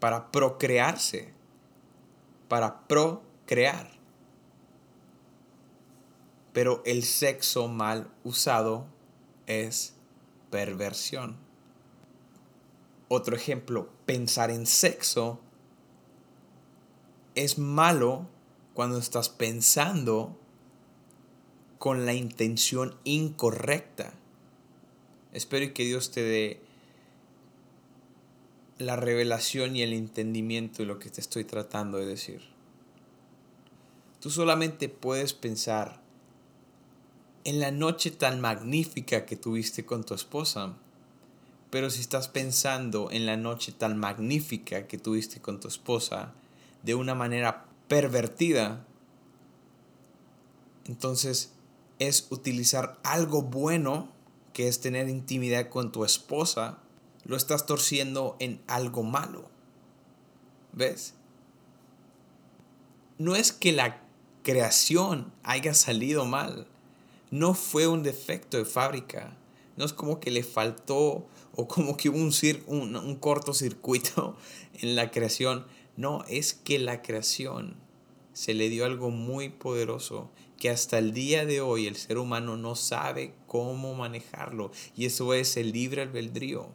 para 0.02 0.30
procrearse, 0.30 1.32
para 2.50 2.86
procrear. 2.86 4.03
Pero 6.54 6.82
el 6.86 7.04
sexo 7.04 7.68
mal 7.68 8.12
usado 8.24 8.86
es 9.48 9.96
perversión. 10.50 11.36
Otro 13.08 13.36
ejemplo, 13.36 13.90
pensar 14.06 14.52
en 14.52 14.66
sexo 14.66 15.40
es 17.36 17.58
malo 17.58 18.28
cuando 18.74 18.98
estás 18.98 19.30
pensando 19.30 20.38
con 21.80 22.06
la 22.06 22.14
intención 22.14 22.96
incorrecta. 23.04 24.14
Espero 25.32 25.74
que 25.74 25.84
Dios 25.84 26.12
te 26.12 26.22
dé 26.22 26.62
la 28.78 28.96
revelación 28.96 29.76
y 29.76 29.82
el 29.82 29.94
entendimiento 29.94 30.78
de 30.78 30.86
lo 30.86 31.00
que 31.00 31.10
te 31.10 31.22
estoy 31.22 31.44
tratando 31.44 31.98
de 31.98 32.06
decir. 32.06 32.42
Tú 34.20 34.30
solamente 34.30 34.90
puedes 34.90 35.34
pensar 35.34 36.03
en 37.46 37.60
la 37.60 37.72
noche 37.72 38.12
tan 38.12 38.40
magnífica 38.40 39.26
que 39.26 39.36
tuviste 39.36 39.86
con 39.86 40.04
tu 40.04 40.14
esposa, 40.14 40.74
pero 41.70 41.90
si 41.90 42.02
estás 42.02 42.28
pensando 42.28 43.10
en 43.12 43.26
la 43.26 43.36
noche 43.36 43.72
tan 43.72 43.98
magnífica 43.98 44.88
que 44.88 44.98
tuviste 44.98 45.42
con 45.42 45.60
tu 45.60 45.68
esposa, 45.68 46.34
de 46.84 46.96
una 46.96 47.16
manera 47.16 47.66
pervertida, 47.88 48.86
entonces 50.86 51.52
es 52.00 52.28
utilizar 52.30 53.00
algo 53.04 53.42
bueno, 53.42 54.10
que 54.54 54.68
es 54.68 54.82
tener 54.82 55.10
intimidad 55.10 55.70
con 55.70 55.92
tu 55.92 56.06
esposa, 56.06 56.78
lo 57.26 57.36
estás 57.36 57.66
torciendo 57.66 58.36
en 58.40 58.62
algo 58.68 59.04
malo. 59.04 59.50
¿Ves? 60.74 61.14
No 63.18 63.36
es 63.36 63.52
que 63.52 63.72
la 63.72 64.02
creación 64.44 65.32
haya 65.44 65.74
salido 65.74 66.26
mal, 66.26 66.68
no 67.34 67.56
fue 67.56 67.88
un 67.88 68.04
defecto 68.04 68.58
de 68.58 68.66
fábrica, 68.66 69.36
no 69.76 69.86
es 69.86 69.92
como 69.92 70.20
que 70.20 70.30
le 70.30 70.44
faltó 70.44 71.28
o 71.56 71.68
como 71.68 71.98
que 71.98 72.10
hubo 72.10 72.20
un, 72.20 72.32
un, 72.68 72.96
un 72.96 73.16
cortocircuito 73.16 74.38
en 74.76 74.96
la 74.96 75.10
creación, 75.10 75.66
no, 75.98 76.24
es 76.28 76.54
que 76.54 76.78
la 76.78 77.02
creación 77.02 77.76
se 78.34 78.54
le 78.54 78.70
dio 78.70 78.86
algo 78.86 79.10
muy 79.10 79.50
poderoso 79.50 80.30
que 80.60 80.70
hasta 80.70 81.00
el 81.00 81.12
día 81.12 81.44
de 81.48 81.60
hoy 81.60 81.88
el 81.88 81.96
ser 81.96 82.20
humano 82.20 82.56
no 82.56 82.76
sabe 82.76 83.34
cómo 83.48 83.96
manejarlo. 83.96 84.72
Y 84.96 85.06
eso 85.06 85.34
es 85.34 85.58
el 85.58 85.72
libre 85.72 86.04
albedrío. 86.04 86.70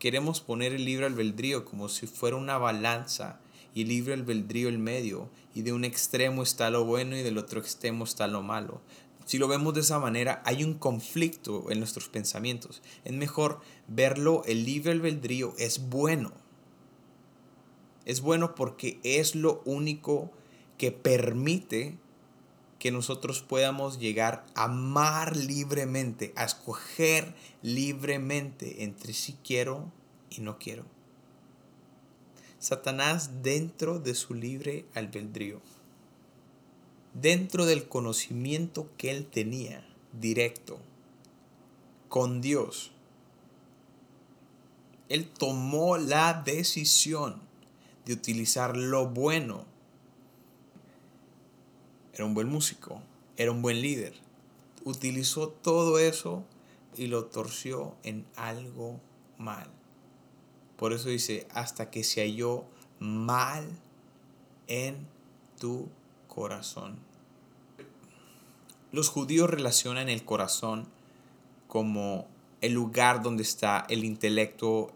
Queremos 0.00 0.40
poner 0.40 0.72
el 0.72 0.84
libre 0.84 1.06
albedrío 1.06 1.64
como 1.64 1.88
si 1.88 2.08
fuera 2.08 2.36
una 2.36 2.58
balanza 2.58 3.40
y 3.74 3.84
libre 3.84 4.14
albedrío 4.14 4.68
el 4.68 4.78
medio 4.78 5.30
y 5.54 5.62
de 5.62 5.72
un 5.72 5.84
extremo 5.84 6.42
está 6.42 6.70
lo 6.70 6.84
bueno 6.84 7.16
y 7.16 7.22
del 7.22 7.38
otro 7.38 7.60
extremo 7.60 8.04
está 8.04 8.26
lo 8.26 8.42
malo. 8.42 8.80
Si 9.26 9.38
lo 9.38 9.46
vemos 9.46 9.74
de 9.74 9.80
esa 9.80 9.98
manera, 9.98 10.42
hay 10.44 10.64
un 10.64 10.74
conflicto 10.74 11.70
en 11.70 11.78
nuestros 11.78 12.08
pensamientos. 12.08 12.82
Es 13.04 13.12
mejor 13.12 13.60
verlo, 13.86 14.42
el 14.46 14.64
libre 14.64 14.92
albedrío 14.92 15.54
es 15.58 15.88
bueno. 15.88 16.32
Es 18.04 18.22
bueno 18.22 18.54
porque 18.54 18.98
es 19.04 19.36
lo 19.36 19.62
único 19.64 20.32
que 20.78 20.90
permite 20.90 21.96
que 22.80 22.90
nosotros 22.90 23.42
podamos 23.42 24.00
llegar 24.00 24.46
a 24.54 24.64
amar 24.64 25.36
libremente, 25.36 26.32
a 26.34 26.44
escoger 26.44 27.34
libremente 27.62 28.82
entre 28.82 29.12
si 29.12 29.34
quiero 29.34 29.92
y 30.30 30.40
no 30.40 30.58
quiero. 30.58 30.86
Satanás 32.60 33.42
dentro 33.42 33.98
de 33.98 34.14
su 34.14 34.34
libre 34.34 34.84
albedrío, 34.94 35.60
dentro 37.14 37.66
del 37.66 37.88
conocimiento 37.88 38.88
que 38.96 39.10
él 39.10 39.26
tenía 39.26 39.84
directo 40.12 40.78
con 42.08 42.40
Dios, 42.40 42.92
él 45.08 45.28
tomó 45.28 45.96
la 45.98 46.44
decisión 46.44 47.40
de 48.04 48.12
utilizar 48.12 48.76
lo 48.76 49.08
bueno 49.08 49.64
era 52.20 52.26
un 52.26 52.34
buen 52.34 52.48
músico, 52.48 53.00
era 53.38 53.50
un 53.50 53.62
buen 53.62 53.80
líder. 53.80 54.12
Utilizó 54.84 55.48
todo 55.48 55.98
eso 55.98 56.44
y 56.94 57.06
lo 57.06 57.24
torció 57.24 57.94
en 58.02 58.26
algo 58.36 59.00
mal. 59.38 59.70
Por 60.80 60.94
eso 60.94 61.10
dice, 61.10 61.46
hasta 61.52 61.90
que 61.90 62.02
se 62.02 62.22
halló 62.22 62.64
mal 63.00 63.68
en 64.66 64.96
tu 65.58 65.90
corazón. 66.26 66.96
Los 68.90 69.10
judíos 69.10 69.50
relacionan 69.50 70.08
el 70.08 70.24
corazón 70.24 70.88
como 71.68 72.26
el 72.62 72.72
lugar 72.72 73.22
donde 73.22 73.42
está 73.42 73.84
el 73.90 74.04
intelecto. 74.04 74.90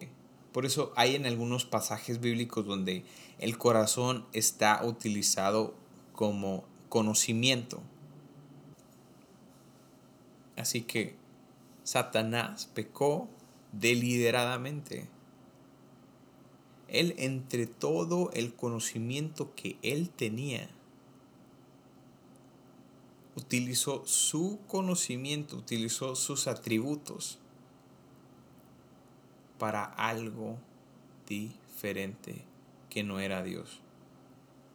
Por 0.52 0.64
eso 0.64 0.90
hay 0.96 1.16
en 1.16 1.26
algunos 1.26 1.66
pasajes 1.66 2.18
bíblicos 2.18 2.64
donde 2.64 3.04
el 3.38 3.58
corazón 3.58 4.24
está 4.32 4.82
utilizado 4.86 5.74
como 6.14 6.64
conocimiento. 6.88 7.82
Así 10.56 10.80
que 10.80 11.14
Satanás 11.82 12.70
pecó 12.72 13.28
deliberadamente. 13.72 15.12
Él 17.00 17.14
entre 17.18 17.66
todo 17.66 18.30
el 18.32 18.54
conocimiento 18.54 19.54
que 19.54 19.76
él 19.82 20.10
tenía, 20.10 20.68
utilizó 23.36 24.06
su 24.06 24.60
conocimiento, 24.68 25.56
utilizó 25.56 26.16
sus 26.16 26.46
atributos 26.46 27.38
para 29.58 29.84
algo 29.84 30.58
diferente 31.26 32.44
que 32.90 33.02
no 33.02 33.20
era 33.20 33.42
Dios 33.42 33.80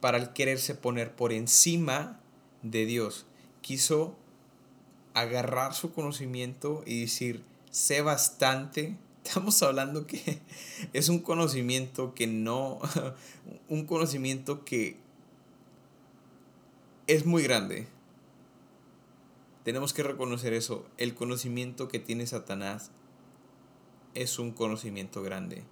para 0.00 0.18
el 0.18 0.30
quererse 0.30 0.74
poner 0.74 1.14
por 1.14 1.32
encima 1.32 2.20
de 2.62 2.86
Dios. 2.86 3.26
Quiso 3.60 4.16
agarrar 5.14 5.74
su 5.74 5.92
conocimiento 5.92 6.82
y 6.86 7.02
decir, 7.02 7.44
sé 7.70 8.00
bastante. 8.02 8.96
Estamos 9.24 9.62
hablando 9.62 10.06
que 10.06 10.40
es 10.92 11.08
un 11.08 11.20
conocimiento 11.20 12.14
que 12.14 12.26
no, 12.26 12.78
un 13.68 13.86
conocimiento 13.86 14.64
que 14.64 14.96
es 17.06 17.26
muy 17.26 17.42
grande. 17.42 17.88
Tenemos 19.64 19.92
que 19.92 20.02
reconocer 20.02 20.52
eso. 20.52 20.86
El 20.96 21.14
conocimiento 21.14 21.88
que 21.88 21.98
tiene 21.98 22.26
Satanás 22.26 22.90
es 24.14 24.38
un 24.38 24.52
conocimiento 24.52 25.22
grande. 25.22 25.64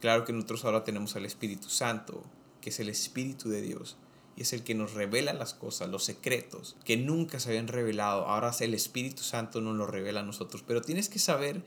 Claro 0.00 0.24
que 0.24 0.32
nosotros 0.32 0.64
ahora 0.64 0.82
tenemos 0.82 1.14
al 1.14 1.24
Espíritu 1.24 1.68
Santo, 1.68 2.24
que 2.60 2.70
es 2.70 2.80
el 2.80 2.88
Espíritu 2.88 3.48
de 3.48 3.62
Dios. 3.62 3.96
Y 4.36 4.42
es 4.42 4.52
el 4.52 4.62
que 4.62 4.74
nos 4.74 4.94
revela 4.94 5.32
las 5.32 5.54
cosas, 5.54 5.88
los 5.88 6.04
secretos, 6.04 6.76
que 6.84 6.96
nunca 6.96 7.38
se 7.38 7.50
habían 7.50 7.68
revelado. 7.68 8.26
Ahora 8.26 8.52
el 8.60 8.74
Espíritu 8.74 9.22
Santo 9.22 9.60
nos 9.60 9.76
lo 9.76 9.86
revela 9.86 10.20
a 10.20 10.24
nosotros. 10.24 10.64
Pero 10.66 10.80
tienes 10.80 11.08
que 11.08 11.18
saber 11.18 11.62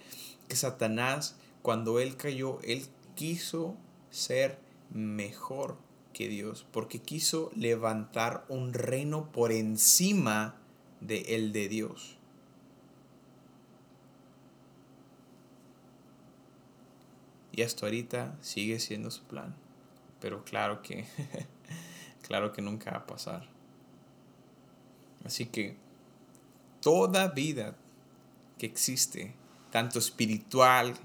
que 0.48 0.56
Satanás, 0.56 1.36
cuando 1.62 2.00
él 2.00 2.18
cayó, 2.18 2.60
él 2.64 2.86
quiso 3.16 3.76
ser 4.10 4.60
mejor 4.92 5.78
que 6.14 6.28
Dios, 6.28 6.66
porque 6.72 7.00
quiso 7.02 7.52
levantar 7.56 8.46
un 8.48 8.74
reino 8.74 9.32
por 9.32 9.52
encima 9.52 10.56
de 11.02 11.36
el 11.36 11.52
de 11.52 11.68
Dios. 11.68 12.18
Y 17.52 17.62
hasta 17.62 17.86
ahorita 17.86 18.38
sigue 18.42 18.80
siendo 18.80 19.12
su 19.12 19.24
plan 19.24 19.56
pero 20.26 20.44
claro 20.44 20.82
que, 20.82 21.06
claro 22.28 22.52
que 22.52 22.62
nunca 22.62 22.92
va 22.92 22.98
a 22.98 23.06
pasar. 23.06 23.48
Así 25.24 25.46
que 25.46 25.78
toda 26.82 27.30
vida 27.30 27.76
que 28.58 28.66
existe, 28.66 29.34
tanto 29.72 30.00
espiritual, 30.00 30.96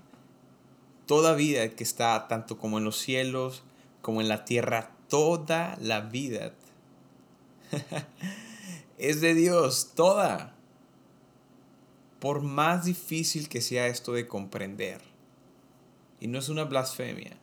toda 1.06 1.34
vida 1.34 1.68
que 1.70 1.84
está 1.84 2.28
tanto 2.28 2.58
como 2.58 2.78
en 2.78 2.84
los 2.84 2.98
cielos 2.98 3.62
como 4.02 4.20
en 4.20 4.28
la 4.28 4.44
tierra, 4.44 4.92
toda 5.08 5.76
la 5.80 6.00
vida 6.00 6.52
es 8.98 9.20
de 9.20 9.34
Dios, 9.34 9.92
toda. 9.94 10.54
Por 12.18 12.42
más 12.42 12.84
difícil 12.84 13.48
que 13.48 13.60
sea 13.60 13.86
esto 13.86 14.12
de 14.12 14.26
comprender. 14.26 15.00
Y 16.20 16.28
no 16.28 16.38
es 16.38 16.48
una 16.48 16.64
blasfemia 16.64 17.39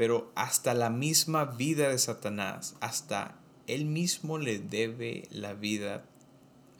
pero 0.00 0.32
hasta 0.34 0.72
la 0.72 0.88
misma 0.88 1.44
vida 1.44 1.90
de 1.90 1.98
Satanás, 1.98 2.74
hasta 2.80 3.34
él 3.66 3.84
mismo 3.84 4.38
le 4.38 4.58
debe 4.58 5.28
la 5.30 5.52
vida 5.52 6.06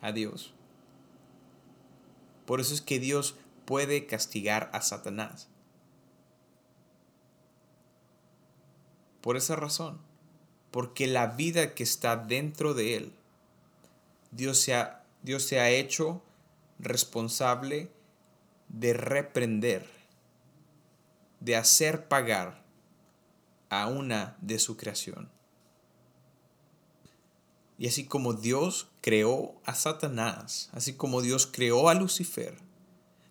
a 0.01 0.11
Dios. 0.13 0.55
Por 2.47 2.63
eso 2.63 2.73
es 2.73 2.81
que 2.81 2.99
Dios 2.99 3.37
puede 3.67 4.07
castigar 4.07 4.71
a 4.73 4.81
Satanás. 4.81 5.49
Por 9.21 9.37
esa 9.37 9.55
razón, 9.55 9.99
porque 10.71 11.07
la 11.07 11.27
vida 11.27 11.75
que 11.75 11.83
está 11.83 12.17
dentro 12.17 12.73
de 12.73 12.97
él, 12.97 13.13
Dios 14.31 14.59
se 14.59 14.73
ha, 14.73 15.05
Dios 15.21 15.43
se 15.43 15.61
ha 15.61 15.69
hecho 15.69 16.23
responsable 16.79 17.91
de 18.71 18.95
reprender, 18.95 19.87
de 21.41 21.57
hacer 21.57 22.09
pagar 22.09 22.60
a 23.71 23.87
una 23.87 24.37
de 24.41 24.59
su 24.59 24.77
creación. 24.77 25.31
Y 27.79 27.89
así 27.89 28.05
como 28.05 28.35
Dios 28.35 28.89
creó 29.01 29.55
a 29.65 29.75
Satanás, 29.75 30.69
así 30.73 30.93
como 30.93 31.23
Dios 31.23 31.47
creó 31.47 31.89
a 31.89 31.95
Lucifer, 31.95 32.59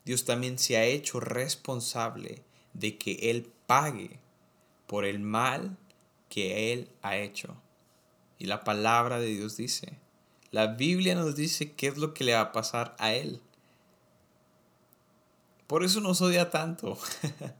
Dios 0.06 0.25
también 0.25 0.58
se 0.58 0.78
ha 0.78 0.86
hecho 0.86 1.19
responsable 1.19 2.43
de 2.73 2.97
que 2.97 3.30
Él 3.30 3.52
pague 3.67 4.19
por 4.88 5.06
el 5.06 5.19
mal 5.19 5.78
que 6.30 6.73
Él 6.73 6.89
ha 7.04 7.17
hecho. 7.17 7.62
Y 8.39 8.45
la 8.45 8.63
palabra 8.63 9.19
de 9.19 9.28
Dios 9.28 9.56
dice, 9.56 9.99
la 10.49 10.67
Biblia 10.67 11.13
nos 11.13 11.36
dice 11.36 11.73
qué 11.73 11.88
es 11.88 11.97
lo 11.97 12.15
que 12.15 12.23
le 12.23 12.34
va 12.34 12.41
a 12.41 12.52
pasar 12.52 12.95
a 12.97 13.13
Él. 13.13 13.41
Por 15.67 15.84
eso 15.84 16.02
nos 16.02 16.21
odia 16.21 16.49
tanto. 16.49 16.97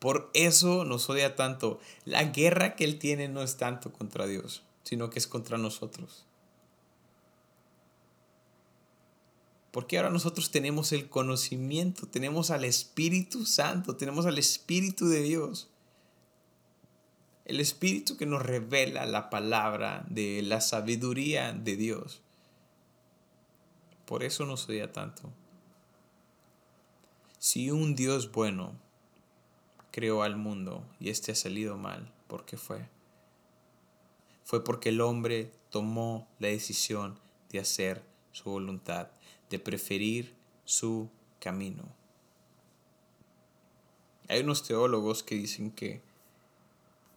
Por 0.00 0.30
eso 0.32 0.84
nos 0.84 1.08
odia 1.10 1.36
tanto. 1.36 1.78
La 2.06 2.24
guerra 2.24 2.74
que 2.74 2.84
Él 2.84 2.98
tiene 2.98 3.28
no 3.28 3.42
es 3.42 3.58
tanto 3.58 3.92
contra 3.92 4.26
Dios, 4.26 4.62
sino 4.82 5.10
que 5.10 5.18
es 5.18 5.28
contra 5.28 5.58
nosotros. 5.58 6.24
Porque 9.70 9.98
ahora 9.98 10.10
nosotros 10.10 10.50
tenemos 10.50 10.92
el 10.92 11.08
conocimiento, 11.08 12.08
tenemos 12.08 12.50
al 12.50 12.64
Espíritu 12.64 13.44
Santo, 13.44 13.94
tenemos 13.94 14.26
al 14.26 14.38
Espíritu 14.38 15.06
de 15.06 15.22
Dios. 15.22 15.68
El 17.44 17.60
Espíritu 17.60 18.16
que 18.16 18.26
nos 18.26 18.42
revela 18.42 19.04
la 19.04 19.28
palabra 19.28 20.04
de 20.08 20.40
la 20.42 20.62
sabiduría 20.62 21.52
de 21.52 21.76
Dios. 21.76 22.22
Por 24.06 24.24
eso 24.24 24.46
nos 24.46 24.68
odia 24.68 24.92
tanto. 24.92 25.30
Si 27.38 27.70
un 27.70 27.94
Dios 27.94 28.32
bueno 28.32 28.74
creó 29.90 30.22
al 30.22 30.36
mundo 30.36 30.84
y 30.98 31.10
este 31.10 31.32
ha 31.32 31.34
salido 31.34 31.76
mal. 31.76 32.12
¿Por 32.26 32.44
qué 32.44 32.56
fue? 32.56 32.88
Fue 34.44 34.64
porque 34.64 34.90
el 34.90 35.00
hombre 35.00 35.52
tomó 35.70 36.26
la 36.38 36.48
decisión 36.48 37.18
de 37.50 37.60
hacer 37.60 38.02
su 38.32 38.50
voluntad, 38.50 39.08
de 39.48 39.58
preferir 39.58 40.34
su 40.64 41.08
camino. 41.40 41.84
Hay 44.28 44.40
unos 44.40 44.62
teólogos 44.62 45.22
que 45.22 45.34
dicen 45.34 45.72
que 45.72 46.00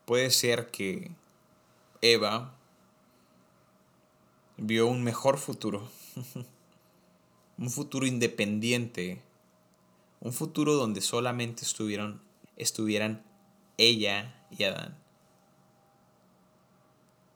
puede 0.05 0.31
ser 0.31 0.71
que 0.71 1.11
Eva 2.01 2.55
vio 4.57 4.87
un 4.87 5.03
mejor 5.03 5.37
futuro, 5.37 5.87
un 7.57 7.69
futuro 7.69 8.05
independiente, 8.05 9.21
un 10.21 10.33
futuro 10.33 10.73
donde 10.73 11.01
solamente 11.01 11.63
estuvieron, 11.63 12.21
estuvieran 12.57 13.23
ella 13.77 14.45
y 14.51 14.63
Adán. 14.63 14.97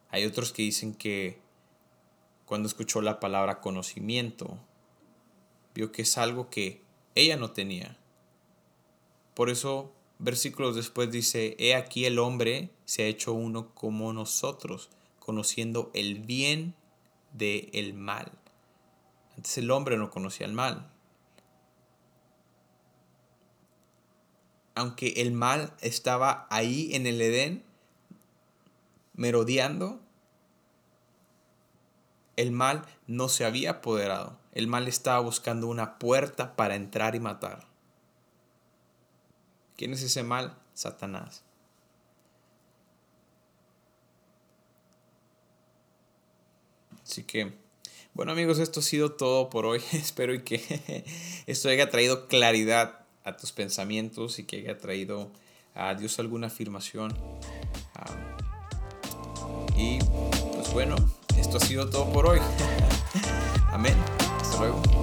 Hay 0.09 0.25
otros 0.25 0.51
que 0.51 0.61
dicen 0.61 0.93
que 0.93 1.39
cuando 2.45 2.67
escuchó 2.67 3.01
la 3.01 3.19
palabra 3.19 3.59
conocimiento, 3.59 4.57
vio 5.75 5.91
que 5.91 6.03
es 6.03 6.17
algo 6.17 6.49
que 6.49 6.81
ella 7.13 7.35
no 7.35 7.51
tenía. 7.51 7.97
Por 9.33 9.49
eso, 9.49 9.93
versículos 10.17 10.75
después 10.75 11.11
dice, 11.11 11.55
He 11.59 11.75
aquí 11.75 12.05
el 12.05 12.19
hombre 12.19 12.71
se 12.85 13.03
ha 13.03 13.07
hecho 13.07 13.33
uno 13.33 13.75
como 13.75 14.13
nosotros, 14.13 14.89
conociendo 15.19 15.91
el 15.93 16.19
bien 16.19 16.73
del 17.33 17.69
el 17.73 17.93
mal. 17.93 18.31
Antes 19.35 19.57
el 19.57 19.69
hombre 19.69 19.97
no 19.97 20.09
conocía 20.09 20.47
el 20.47 20.53
mal. 20.53 20.89
Aunque 24.77 25.07
el 25.17 25.31
mal 25.31 25.73
estaba 25.81 26.45
ahí 26.51 26.93
en 26.93 27.07
el 27.07 27.19
Edén, 27.19 27.63
merodeando, 29.15 29.99
el 32.35 32.51
mal 32.51 32.85
no 33.07 33.27
se 33.27 33.43
había 33.43 33.71
apoderado. 33.71 34.37
El 34.51 34.67
mal 34.67 34.87
estaba 34.87 35.19
buscando 35.19 35.65
una 35.65 35.97
puerta 35.97 36.55
para 36.55 36.75
entrar 36.75 37.15
y 37.15 37.19
matar. 37.19 37.65
¿Quién 39.75 39.93
es 39.93 40.03
ese 40.03 40.21
mal? 40.21 40.55
Satanás. 40.75 41.43
Así 47.01 47.23
que, 47.23 47.51
bueno 48.13 48.31
amigos, 48.31 48.59
esto 48.59 48.81
ha 48.81 48.83
sido 48.83 49.13
todo 49.13 49.49
por 49.49 49.65
hoy. 49.65 49.81
Espero 49.93 50.43
que 50.43 51.03
esto 51.47 51.67
haya 51.69 51.89
traído 51.89 52.27
claridad 52.27 52.96
a 53.27 53.35
tus 53.35 53.51
pensamientos 53.51 54.39
y 54.39 54.45
que 54.45 54.57
haya 54.57 54.77
traído 54.77 55.31
a 55.75 55.93
Dios 55.93 56.17
alguna 56.19 56.47
afirmación. 56.47 57.13
Ah, 57.93 58.37
y 59.75 59.99
pues 60.53 60.73
bueno, 60.73 60.95
esto 61.37 61.57
ha 61.57 61.59
sido 61.59 61.89
todo 61.89 62.11
por 62.11 62.25
hoy. 62.25 62.39
Amén. 63.71 63.95
Hasta 64.39 64.59
luego. 64.59 64.96